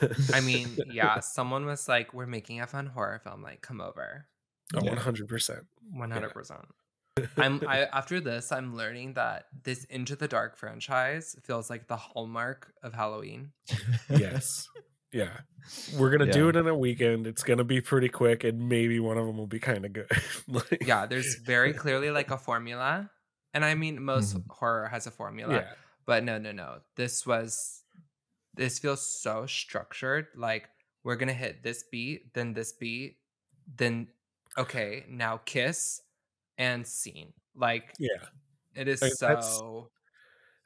[0.34, 3.42] I mean, yeah, someone was like, "We're making a fun horror film.
[3.42, 4.26] Like, come over."
[4.74, 5.60] Oh, 100%.
[5.92, 6.60] One hundred percent.
[7.36, 11.96] I'm I after this, I'm learning that this Into the Dark franchise feels like the
[11.96, 13.52] hallmark of Halloween.
[14.10, 14.68] Yes.
[15.12, 15.30] Yeah.
[15.96, 17.26] We're going to do it in a weekend.
[17.26, 19.92] It's going to be pretty quick and maybe one of them will be kind of
[19.94, 20.10] good.
[20.48, 23.10] like, Yeah, there's very clearly like a formula.
[23.54, 24.44] And I mean most Mhm.
[24.50, 25.54] horror has a formula.
[25.54, 25.72] Yeah.
[26.06, 26.80] But no, no, no.
[26.96, 27.82] This was
[28.54, 30.26] this feels so structured.
[30.36, 30.68] Like
[31.04, 33.16] we're gonna hit this beat, then this beat,
[33.76, 34.08] then
[34.58, 36.02] okay, now kiss
[36.58, 37.32] and scene.
[37.54, 38.26] Like Yeah.
[38.74, 39.90] it is that's- so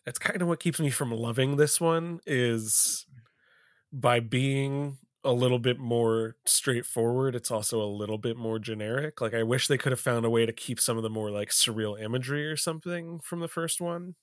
[0.04, 4.00] that's kind of what keeps me from loving this one is mm-hmm.
[4.00, 9.34] by being a little bit more straightforward it's also a little bit more generic like
[9.34, 11.50] i wish they could have found a way to keep some of the more like
[11.50, 14.16] surreal imagery or something from the first one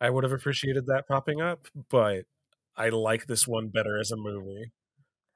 [0.00, 2.24] i would have appreciated that popping up but
[2.76, 4.72] i like this one better as a movie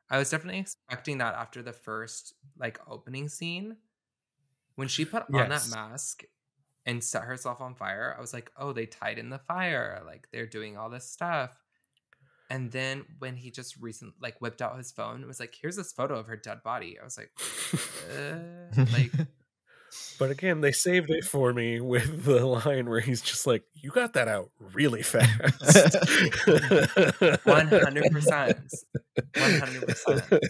[0.09, 3.77] I was definitely expecting that after the first like opening scene.
[4.77, 6.23] When she put on that mask
[6.85, 10.03] and set herself on fire, I was like, oh, they tied in the fire.
[10.07, 11.57] Like they're doing all this stuff.
[12.49, 15.75] And then when he just recently like whipped out his phone, it was like, here's
[15.77, 16.97] this photo of her dead body.
[17.01, 17.31] I was like,
[18.17, 19.11] uh, like
[20.19, 23.91] but again they saved it for me with the line where he's just like you
[23.91, 25.41] got that out really fast
[27.47, 28.87] 100%.
[29.35, 30.41] 100%.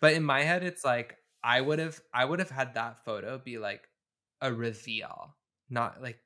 [0.00, 3.38] But in my head, it's like I would have I would have had that photo
[3.38, 3.88] be like
[4.40, 5.36] a reveal,
[5.68, 6.18] not like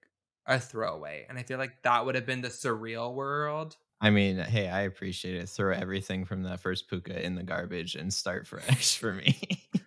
[0.47, 1.27] a throwaway.
[1.29, 3.77] And I feel like that would have been the surreal world.
[4.01, 5.49] I mean, hey, I appreciate it.
[5.49, 9.39] Throw everything from that first pooka in the garbage and start fresh for me.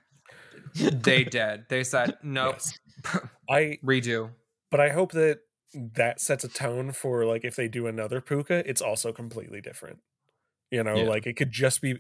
[0.76, 1.66] They did.
[1.70, 2.80] They said nope, Yes.
[3.50, 4.32] i redo.
[4.70, 5.40] but I hope that
[5.74, 10.00] that sets a tone for like if they do another pooka, it's also completely different.
[10.72, 11.10] You know, Yeah.
[11.10, 12.00] like it could just be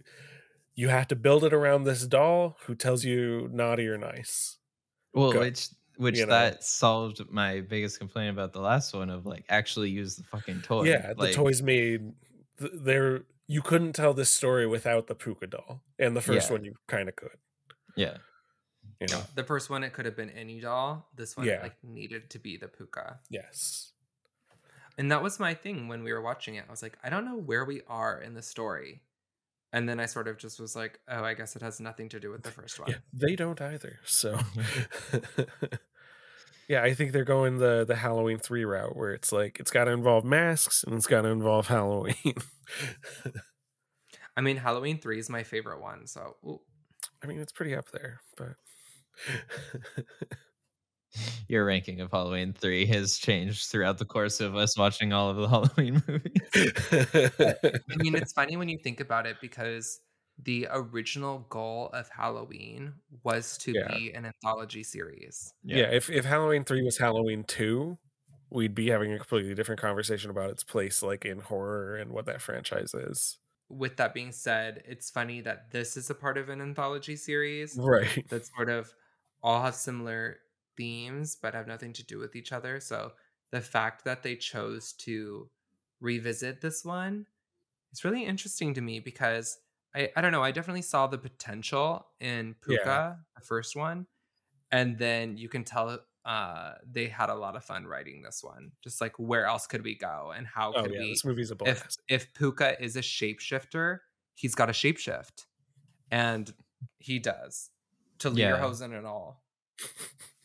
[0.78, 4.58] you have to build it around this doll who tells you naughty or nice.
[5.13, 6.32] well, Go- which which you know.
[6.32, 10.62] that solved my biggest complaint about the last one of like actually use the fucking
[10.62, 10.84] toy.
[10.84, 12.13] yeah, the toys made
[12.60, 15.82] th- there you couldn't tell this story without the pooka doll.
[15.98, 16.54] And the first Yeah.
[16.54, 17.38] one you kind of could,
[17.96, 18.18] Yeah.
[19.00, 19.24] you know.
[19.36, 21.10] The first one it could have been any doll.
[21.16, 21.62] This one Yeah.
[21.63, 23.18] like needed to be the pooka.
[23.30, 23.94] Yes.
[25.00, 26.66] And that was my thing when we were watching it.
[26.68, 29.02] I was like, I don't know where we are in the story.
[29.73, 32.19] And then I sort of just was like, oh, I guess it has nothing to
[32.19, 32.89] do with the first one.
[32.89, 33.99] Yeah, they don't either.
[34.06, 34.38] So
[36.67, 39.86] Yeah, I think they're going the the Halloween 3 route where it's like it's got
[39.86, 42.34] to involve masks and it's got to involve Halloween.
[44.36, 46.08] I mean, Halloween 3 is my favorite one.
[46.08, 46.60] So, ooh.
[47.23, 48.56] I mean, it's pretty up there, but
[51.47, 55.38] Your ranking of Halloween 3 has changed throughout the course of us watching all of
[55.38, 56.41] the Halloween movies.
[57.91, 59.99] I mean, it's funny when you think about it because
[60.43, 63.88] the original goal of Halloween was to Yeah.
[63.97, 65.53] be an anthology series.
[65.63, 65.86] yeah.
[65.91, 67.97] if if Halloween 3 was Halloween 2,
[68.49, 72.25] we'd be having a completely different conversation about its place like in horror and what
[72.27, 73.39] that franchise is.
[73.69, 77.75] With that being said, it's funny that this is a part of an anthology series
[77.77, 78.25] Right.
[78.30, 78.93] that sort of
[79.43, 80.38] all have similar
[80.78, 82.80] themes but have nothing to do with each other.
[82.80, 83.13] So
[83.52, 85.50] the fact that they chose to
[86.00, 87.26] revisit this one
[87.94, 89.60] is really interesting to me because
[89.96, 92.78] I, I don't know, I definitely saw the potential in Yeah.
[92.78, 94.08] Pooka, the first one.
[94.72, 98.72] And then you can tell uh they had a lot of fun writing this one.
[98.84, 101.52] Just like where else could we go and how Oh could yeah, we this movie's
[101.52, 102.02] a if blast.
[102.08, 104.00] if Pooka is a shapeshifter,
[104.36, 105.46] he's got a shapeshift.
[106.12, 106.54] And
[107.00, 107.72] he does.
[108.20, 108.70] To Yeah.
[108.70, 109.44] Lederhosen and all.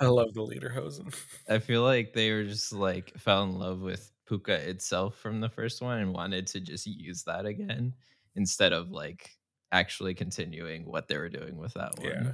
[0.00, 1.14] I love the Lederhosen.
[1.48, 5.48] I feel like they were just like fell in love with Pooka itself from the
[5.48, 7.94] first one and wanted to just use that again
[8.34, 9.30] instead of like
[9.72, 12.06] actually continuing what they were doing with that one.
[12.06, 12.32] Yeah.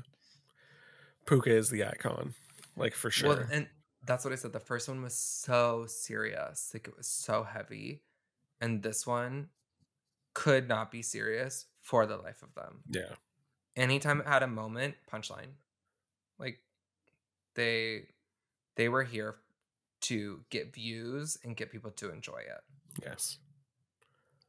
[1.27, 2.35] Pooka is the icon,
[2.77, 3.31] like for sure.
[3.31, 3.67] Well, and
[4.07, 4.53] that's what I said.
[4.53, 6.71] The first one was so serious.
[6.73, 8.03] Like it was so heavy.
[8.61, 9.49] And this one
[10.35, 12.83] could not be serious for the life of them.
[12.89, 13.14] yeah.
[13.75, 15.53] Anytime it had a moment, punchline.
[16.39, 16.61] Like
[17.57, 18.05] they
[18.77, 19.37] they were here
[20.03, 22.61] to get views and get people to enjoy it.
[23.05, 23.39] Yes.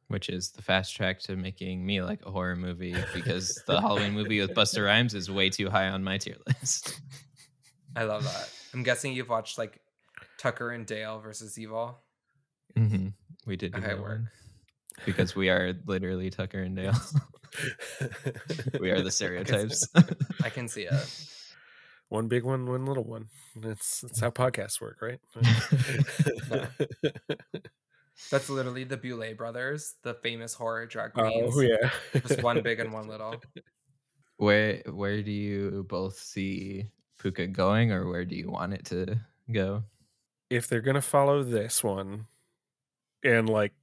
[0.09, 4.13] Which is the fast track to making me like a horror movie because the Halloween
[4.13, 6.99] movie with Busta Rhymes is way too high on my tier list.
[7.95, 8.49] I love that.
[8.73, 9.79] I'm guessing you've watched like
[10.37, 11.97] Tucker and Dale versus Evil.
[12.75, 13.07] hmm
[13.45, 14.09] We did do Okay, that work.
[14.19, 14.29] one
[15.05, 16.93] because we are literally Tucker and Dale.
[18.79, 19.87] we are the stereotypes.
[20.43, 20.93] I can see it.
[22.09, 23.27] One big one, one little one.
[23.55, 25.19] That's that's how podcasts work, right?
[28.31, 31.53] That's literally the Boulet brothers, the famous horror drag oh, queens.
[31.55, 31.91] oh yeah.
[32.25, 33.35] Just one big and one little.
[34.37, 36.87] where where do you both see
[37.21, 39.19] Pooka going, or where do you want it to
[39.51, 39.83] go?
[40.49, 42.27] if they're gonna follow this one
[43.23, 43.73] and like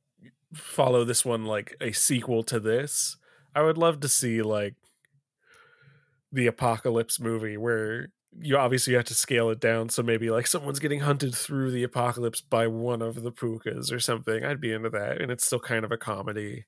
[0.55, 3.17] follow this one like a sequel to this,
[3.55, 4.75] I would love to see like
[6.33, 8.09] the apocalypse movie where
[8.41, 11.85] you obviously have to scale it down so maybe like someone's getting hunted through the
[11.85, 15.61] apocalypse by one of the pookas or something i'd be into that and it's still
[15.61, 16.65] kind of a comedy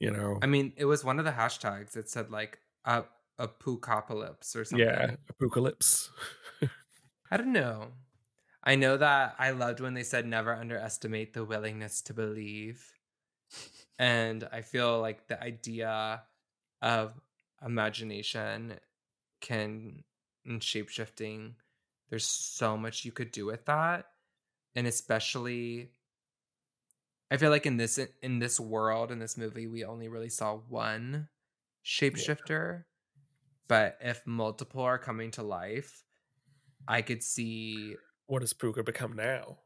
[0.00, 1.94] you know I mean, it was one of the hashtags.
[1.96, 3.04] It said like a
[3.38, 4.86] a poocapolypse or something.
[4.86, 6.10] yeah apocalypse
[7.30, 7.92] I don't know.
[8.64, 12.84] I know that I loved when they said never underestimate the willingness to believe.
[13.98, 16.22] And I feel like the idea
[16.82, 17.14] of
[17.64, 18.74] imagination
[19.40, 20.02] can
[20.50, 21.52] and shapeshifting,
[22.10, 24.06] there's so much you could do with that.
[24.74, 25.92] And especially
[27.30, 30.56] I feel like in this in this world, in this movie, we only really saw
[30.56, 31.28] one
[31.84, 32.84] shapeshifter.
[33.68, 36.02] But if multiple are coming to life,
[36.88, 37.94] I could see
[38.26, 39.58] what does pooka become now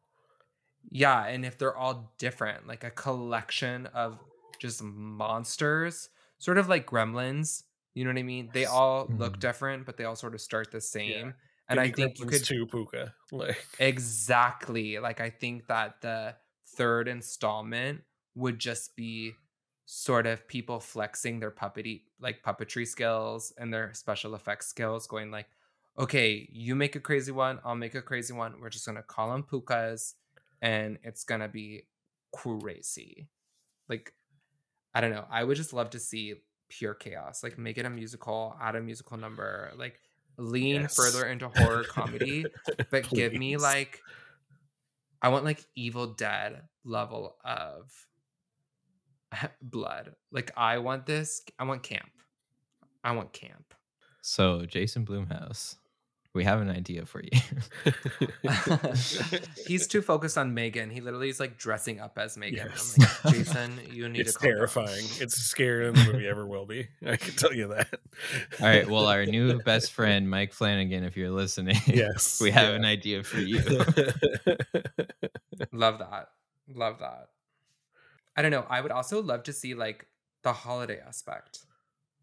[0.91, 4.19] yeah, and if they're all different, like a collection of
[4.59, 6.09] just monsters,
[6.39, 7.63] sort of like gremlins,
[7.95, 8.51] you know what I mean?
[8.53, 9.41] They all look Mhm.
[9.41, 11.35] different, but they all sort of start the same.
[11.69, 16.37] Give And I think you could 2 pooka like exactly like I think that the
[16.77, 18.03] third installment
[18.35, 19.41] would just be
[19.87, 25.31] sort of people flexing their puppety like puppetry skills and their special effects skills, going
[25.31, 25.49] like,
[25.99, 28.61] okay, you make a crazy one, I'll make a crazy one.
[28.61, 30.15] We're just gonna call them pookas,
[30.63, 31.89] and it's gonna be
[32.33, 33.29] crazy.
[33.89, 34.15] Like,
[34.95, 35.27] I don't know.
[35.31, 36.35] I would just love to see
[36.79, 37.43] pure chaos.
[37.43, 40.01] Like, make it a musical, add a musical number, like
[40.37, 40.97] lean Yes.
[40.97, 42.45] further into horror comedy,
[42.91, 44.03] but give me like
[45.23, 47.93] I want like Evil Dead level of
[49.63, 50.15] blood.
[50.33, 51.43] Like I want this.
[51.59, 52.11] I want camp.
[53.03, 53.75] I want camp.
[54.23, 55.77] So Jason Bloomhouse,
[56.35, 57.31] we have an idea for you.
[59.67, 60.91] He's too focused on Megan.
[60.91, 62.67] He literally is like dressing up as Megan.
[62.71, 62.97] Yes.
[62.99, 65.05] I'm like, Jason, you need it's to calm down." terrifying.
[65.21, 66.89] It's scarier than the movie ever will be.
[67.07, 68.01] I can tell you that.
[68.61, 68.89] All right.
[68.89, 72.77] Well, our new best friend Mike Flanagan, if you're listening, yes, we have yeah.
[72.77, 73.63] an idea for you.
[75.73, 76.29] Love that.
[76.69, 77.29] Love that.
[78.37, 78.67] I don't know.
[78.69, 80.09] I would also love to see like
[80.43, 81.61] the holiday aspect.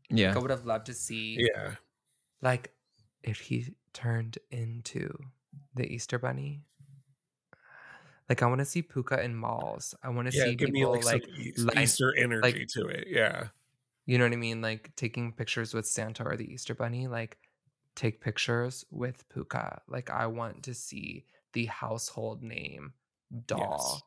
[0.09, 0.29] yeah.
[0.29, 1.75] Like, I would have loved to see yeah,
[2.41, 2.71] like
[3.23, 5.11] if he turned into
[5.75, 6.63] the Easter Bunny.
[8.29, 9.93] Like I want to see Pooka in malls.
[10.03, 10.45] I want to yeah.
[10.45, 11.23] see Give me people like, like,
[11.57, 13.07] line- Easter energy like- to it.
[13.09, 13.47] Yeah,
[14.05, 17.07] you know what I mean, like taking pictures with Santa or the Easter Bunny.
[17.07, 17.37] Like
[17.95, 19.79] take pictures with Pooka.
[19.87, 22.93] Like I want to see the household name
[23.47, 24.01] doll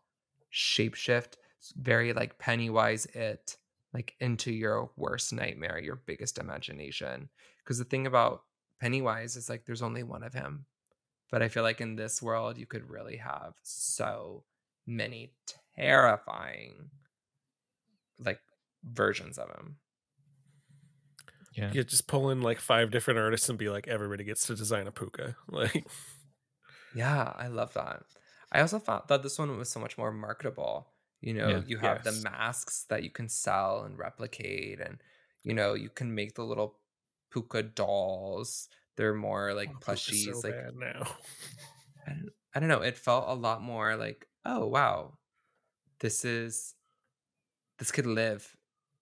[0.52, 1.34] shapeshift,
[1.76, 3.56] very like Pennywise it
[3.92, 7.28] like into your worst nightmare, your biggest imagination.
[7.58, 8.42] Because the thing about
[8.84, 10.66] Pennywise is like there's only one of him.
[11.30, 14.44] But I feel like in this world you could really have so
[14.86, 15.32] many
[15.74, 16.90] terrifying
[18.18, 18.40] like
[18.84, 19.76] versions of him.
[21.56, 21.70] Yeah.
[21.72, 24.86] you just pull in like five different artists and be like, everybody gets to design
[24.86, 25.34] a pooka.
[25.48, 25.86] Like,
[26.94, 28.02] Yeah, I love that.
[28.52, 30.88] I also thought that this one was so much more marketable.
[31.22, 31.62] You know, Yeah.
[31.66, 32.16] you have Yes.
[32.22, 34.98] the masks that you can sell and replicate, and
[35.42, 36.76] you know, you can make the little
[37.34, 38.68] pooka dolls.
[38.96, 40.10] They're more like oh, plushies.
[40.10, 41.18] so like bad now.
[42.06, 42.82] I don't, I don't know.
[42.82, 45.18] It felt a lot more like, oh wow,
[46.00, 46.74] this is
[47.78, 48.56] this could live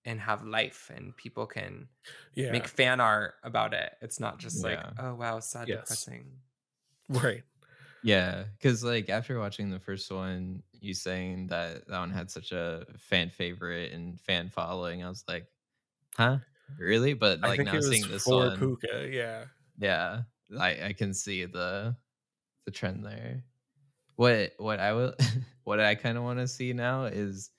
[0.04, 1.88] and have life, and people can
[2.34, 3.94] Yeah, make fan art about it.
[4.02, 5.70] It's not just like, oh wow, sad, Yes.
[5.70, 6.42] depressing.
[7.08, 7.44] right.
[8.02, 12.50] Yeah, because like after watching the first one, you saying that that one had such
[12.52, 15.46] a fan favorite and fan following, I was like,
[16.16, 16.38] huh,
[16.78, 17.14] really?
[17.14, 19.12] But I like think now it was seeing this for one, pooka.
[19.12, 19.44] Yeah,
[19.78, 20.22] yeah,
[20.58, 21.96] I I can see the
[22.66, 23.44] the trend there.
[24.16, 25.14] What what I will
[25.64, 27.50] what I kind of want to see now is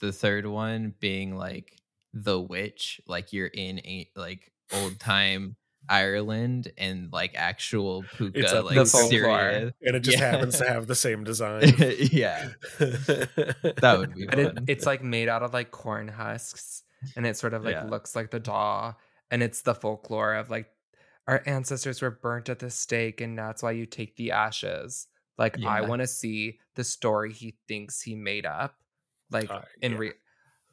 [0.00, 1.76] the third one being like
[2.12, 5.56] the witch, like you're in a like old time
[5.88, 9.72] Ireland and like actual pooka, It's a- like The folklore.
[9.82, 10.30] and it just Yeah.
[10.30, 11.62] happens to have the same design.
[12.12, 16.82] yeah, that would be But it, it's like made out of like corn husks,
[17.16, 17.82] and it sort of like Yeah.
[17.82, 18.94] looks like the daw,
[19.30, 20.70] and it's the folklore of like
[21.28, 25.06] our ancestors were burnt at the stake and that's why you take the ashes.
[25.38, 28.76] Like I want to see the story he thinks he made up.
[29.30, 29.98] Like Uh, in yeah.
[29.98, 30.14] re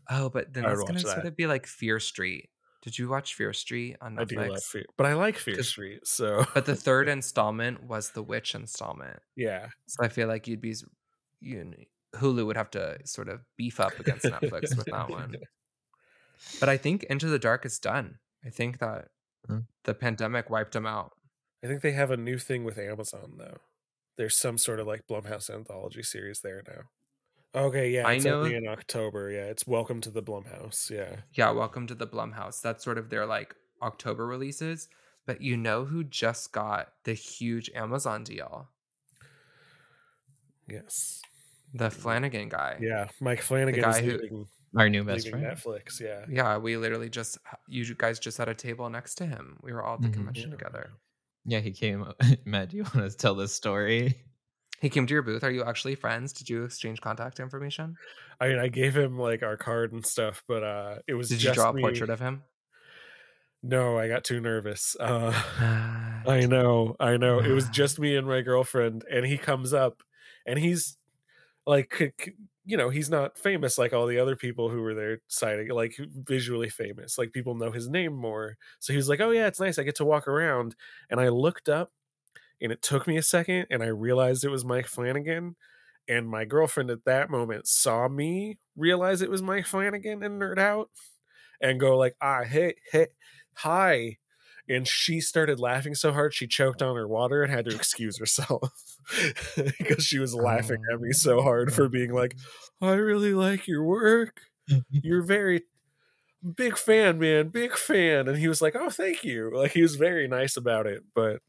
[0.09, 2.49] Oh, but then I would that's gonna watch sort of be like Fear Street.
[2.81, 4.17] Did you watch Fear Street on Netflix?
[4.17, 6.05] I do love Fear, but I like Fear Street.
[6.07, 9.21] So But the third installment was the witch installment.
[9.35, 10.75] yeah, So I feel like you'd be,
[11.41, 11.75] you
[12.15, 15.41] Hulu would have to sort of beef up against Netflix with that one.
[16.59, 18.19] But I think Into the Dark is done.
[18.45, 19.09] I think that
[19.47, 19.59] Hmm.
[19.83, 21.11] the pandemic wiped them out.
[21.63, 23.57] I think they have a new thing with Amazon though.
[24.17, 26.81] There's some sort of like Blumhouse anthology series there now.
[27.55, 29.31] Okay, yeah, I know- in October.
[29.31, 30.89] Yeah, it's Welcome to the Blumhouse.
[30.89, 32.61] Yeah, Yeah, welcome to the Blumhouse.
[32.61, 34.87] That's sort of their like October releases.
[35.25, 38.69] But you know who just got the huge Amazon deal?
[40.67, 41.21] yes,
[41.73, 42.77] The Flanagan guy.
[42.81, 43.07] yeah.
[43.19, 44.47] Mike Flanagan guy is who- leaving,
[44.77, 45.57] Our new best leaving friend.
[45.57, 45.99] Netflix.
[45.99, 49.57] Yeah, Yeah, we literally just you guys just had a table next to him.
[49.63, 50.13] We were all at the Mhm.
[50.13, 50.91] convention together.
[51.45, 52.03] Yeah, he came.
[52.03, 54.21] up- Matt, do you want to tell this story?
[54.81, 55.43] He came to your booth.
[55.43, 56.31] Are you actually friends?
[56.33, 57.95] Did you exchange contact information?
[58.39, 61.39] I mean, I gave him like our card and stuff, but uh, it was Did
[61.39, 61.81] just you draw a me.
[61.81, 62.43] portrait of him?
[63.61, 64.95] No, I got too nervous.
[64.99, 67.39] Uh, I I know, I know.
[67.39, 67.71] It was Ah.
[67.73, 70.01] just me and my girlfriend, and he comes up,
[70.45, 70.97] and he's
[71.65, 72.33] like, c- c-
[72.69, 75.19] you know, he's not famous like all the other people who were there
[75.73, 75.95] like
[76.27, 77.17] visually famous.
[77.17, 78.57] Like people know his name more.
[78.79, 79.79] So he was like, "Oh yeah, it's nice.
[79.79, 80.75] I get to walk around."
[81.09, 81.91] And I looked up,
[82.61, 85.55] and it took me a second, and I realized it was Mike Flanagan.
[86.09, 90.59] And my girlfriend at that moment saw me realize it was Mike Flanagan and nerd
[90.59, 90.89] out,
[91.61, 93.07] and go like, "Ah, hey, hey,
[93.55, 94.17] hi."
[94.69, 98.19] And she started laughing so hard she choked on her water and had to excuse
[98.19, 98.97] herself
[99.79, 101.89] because she was laughing at me so hard for oh.
[101.89, 102.35] being like
[102.81, 104.41] i really like your work.
[104.91, 105.63] You're very
[106.55, 108.27] big fan man big fan.
[108.27, 109.51] And he was like oh thank you.
[109.53, 111.41] Like he was very nice about it but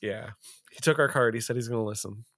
[0.00, 0.30] yeah
[0.70, 2.24] he took our card he said he's gonna listen.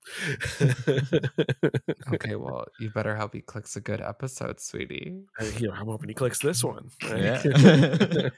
[2.12, 5.22] Okay, well, you better hope he clicks a good episode, sweetie.
[5.38, 6.90] I- you know, i'm hoping he clicks this one.
[7.02, 7.40] Yeah.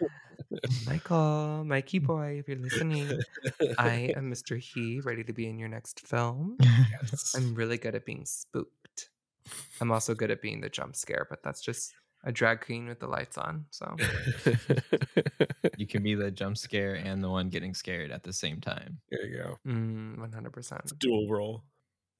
[0.86, 3.20] Michael, Mikey boy, if you're listening,
[3.78, 4.58] I am Mr.
[4.58, 6.56] He, ready to be in your next film.
[6.60, 7.34] Yes.
[7.36, 9.10] I'm really good at being spooked.
[9.80, 11.92] I'm also good at being the jump scare, but that's just
[12.24, 13.66] a drag queen with the lights on.
[13.70, 13.96] So
[15.76, 18.98] you can be the jump scare and the one getting scared at the same time.
[19.10, 20.80] there you go mm, 100%.
[20.80, 21.64] It's dual role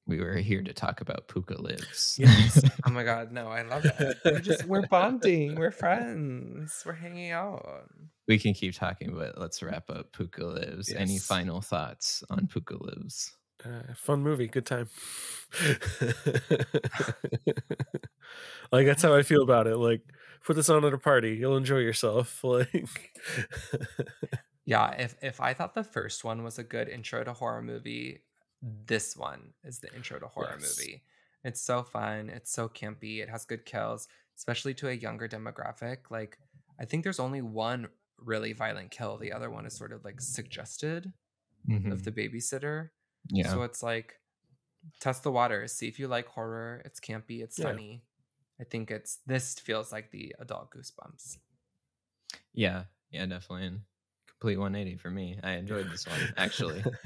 [0.05, 2.15] We were here to talk about Pooka Lives.
[2.19, 2.61] Yes.
[2.85, 4.17] Oh my god, no, I love it.
[4.25, 7.87] We're just we're bonding, we're friends, we're hanging out.
[8.27, 10.91] we can keep talking, but let's wrap up Pooka Lives.
[10.91, 13.31] Any final thoughts on Pooka Lives?
[13.63, 14.89] Uh, fun movie, good time.
[18.71, 19.77] like that's how I feel about it.
[19.77, 20.01] Like
[20.45, 22.39] put this on at a party, you'll enjoy yourself.
[22.43, 23.11] Like
[24.65, 28.23] Yeah, if if I thought the first one was a good intro to horror movie,
[28.87, 30.77] this one is the intro to horror Yes.
[30.79, 31.03] movie.
[31.43, 34.07] It's so fun, it's so campy, it has good kills,
[34.37, 36.09] especially to a younger demographic.
[36.09, 36.37] Like
[36.79, 39.17] I think there's only one really violent kill.
[39.17, 41.13] The other one is sort of like suggested
[41.67, 41.91] Mhm.
[41.91, 42.91] of the babysitter.
[43.27, 43.49] Yeah.
[43.51, 44.19] So it's like
[44.99, 46.81] test the waters, see if you like horror.
[46.85, 47.65] It's campy, it's Yeah.
[47.65, 48.05] funny.
[48.59, 51.37] I think it's this feels like the adult goosebumps.
[52.53, 52.85] yeah.
[53.09, 53.81] Yeah, definitely.
[54.43, 55.39] And complete 180 for me.
[55.41, 56.83] I enjoyed this one, actually.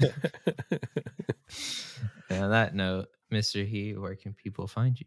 [2.28, 3.64] and on that note, Mr.
[3.64, 5.06] He, where can people find you?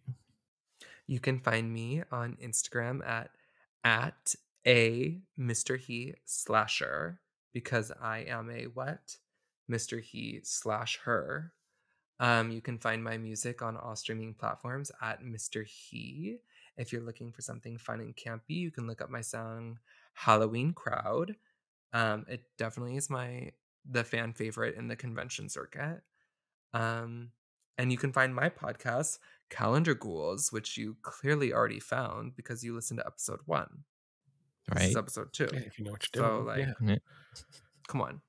[1.08, 3.32] You can find me on Instagram at
[3.84, 4.34] at
[4.66, 5.78] a Mr.
[5.78, 7.20] He slasher
[7.52, 9.18] because I am a what?
[9.70, 10.02] Mr.
[10.02, 11.52] He slash her.
[12.22, 15.66] Um, you can find my music on all streaming platforms at Mr.
[15.66, 16.38] He.
[16.78, 19.80] If you're looking for something fun and campy, you can look up my song
[20.14, 21.36] Halloween Crowd.
[21.94, 23.52] Um, it definitely is my
[23.90, 26.02] the fan favorite in the convention circuit.
[26.74, 27.32] Um,
[27.78, 29.18] and you can find my podcast,
[29.50, 33.84] Calendar Ghouls, which you clearly already found because you listened to episode one.
[34.70, 34.90] This Right.
[34.90, 35.50] is episode two.
[35.52, 36.46] Yeah, if you know what you're So, doing.
[36.46, 36.96] like, yeah.
[37.88, 38.22] Come on.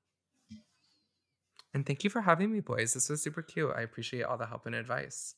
[1.73, 2.93] And thank you for having me, boys.
[2.93, 3.71] This was super cute.
[3.75, 5.35] I appreciate all the help and advice.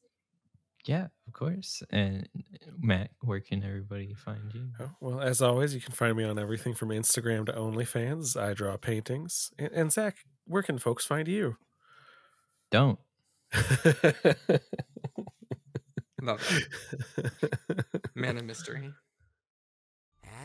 [0.86, 1.82] Yeah, of course.
[1.90, 4.70] And uh, Matt, where can everybody find you?
[4.80, 8.40] Oh, well, as always, you can find me on everything from Instagram to OnlyFans.
[8.40, 9.52] I draw paintings.
[9.58, 11.58] And, and Zach, where can folks find you?
[12.72, 13.00] Don't.
[16.22, 16.62] Love.
[18.16, 18.92] Man of mystery.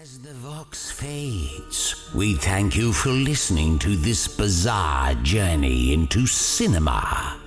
[0.00, 7.39] As the Vox fades, we thank you for listening to this bizarre journey into cinema.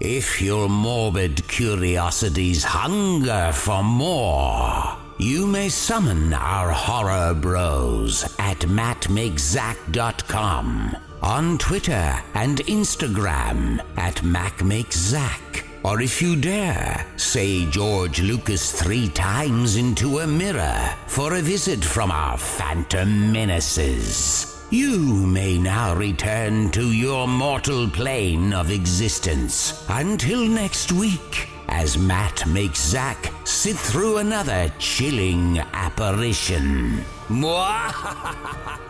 [0.00, 10.96] If your morbid curiosities hunger for more, you may summon our horror bros at mattmakeszack.com
[11.22, 15.64] on Twitter and Instagram at MacMakesZack.
[15.82, 21.82] Or if you dare, say George Lucas three times into a mirror for a visit
[21.82, 24.55] from our phantom menaces.
[24.70, 29.86] You may now return to your mortal plane of existence.
[29.88, 37.04] Until next week, as Matt makes Zack sit through another chilling apparition.
[37.28, 38.80] Mwah!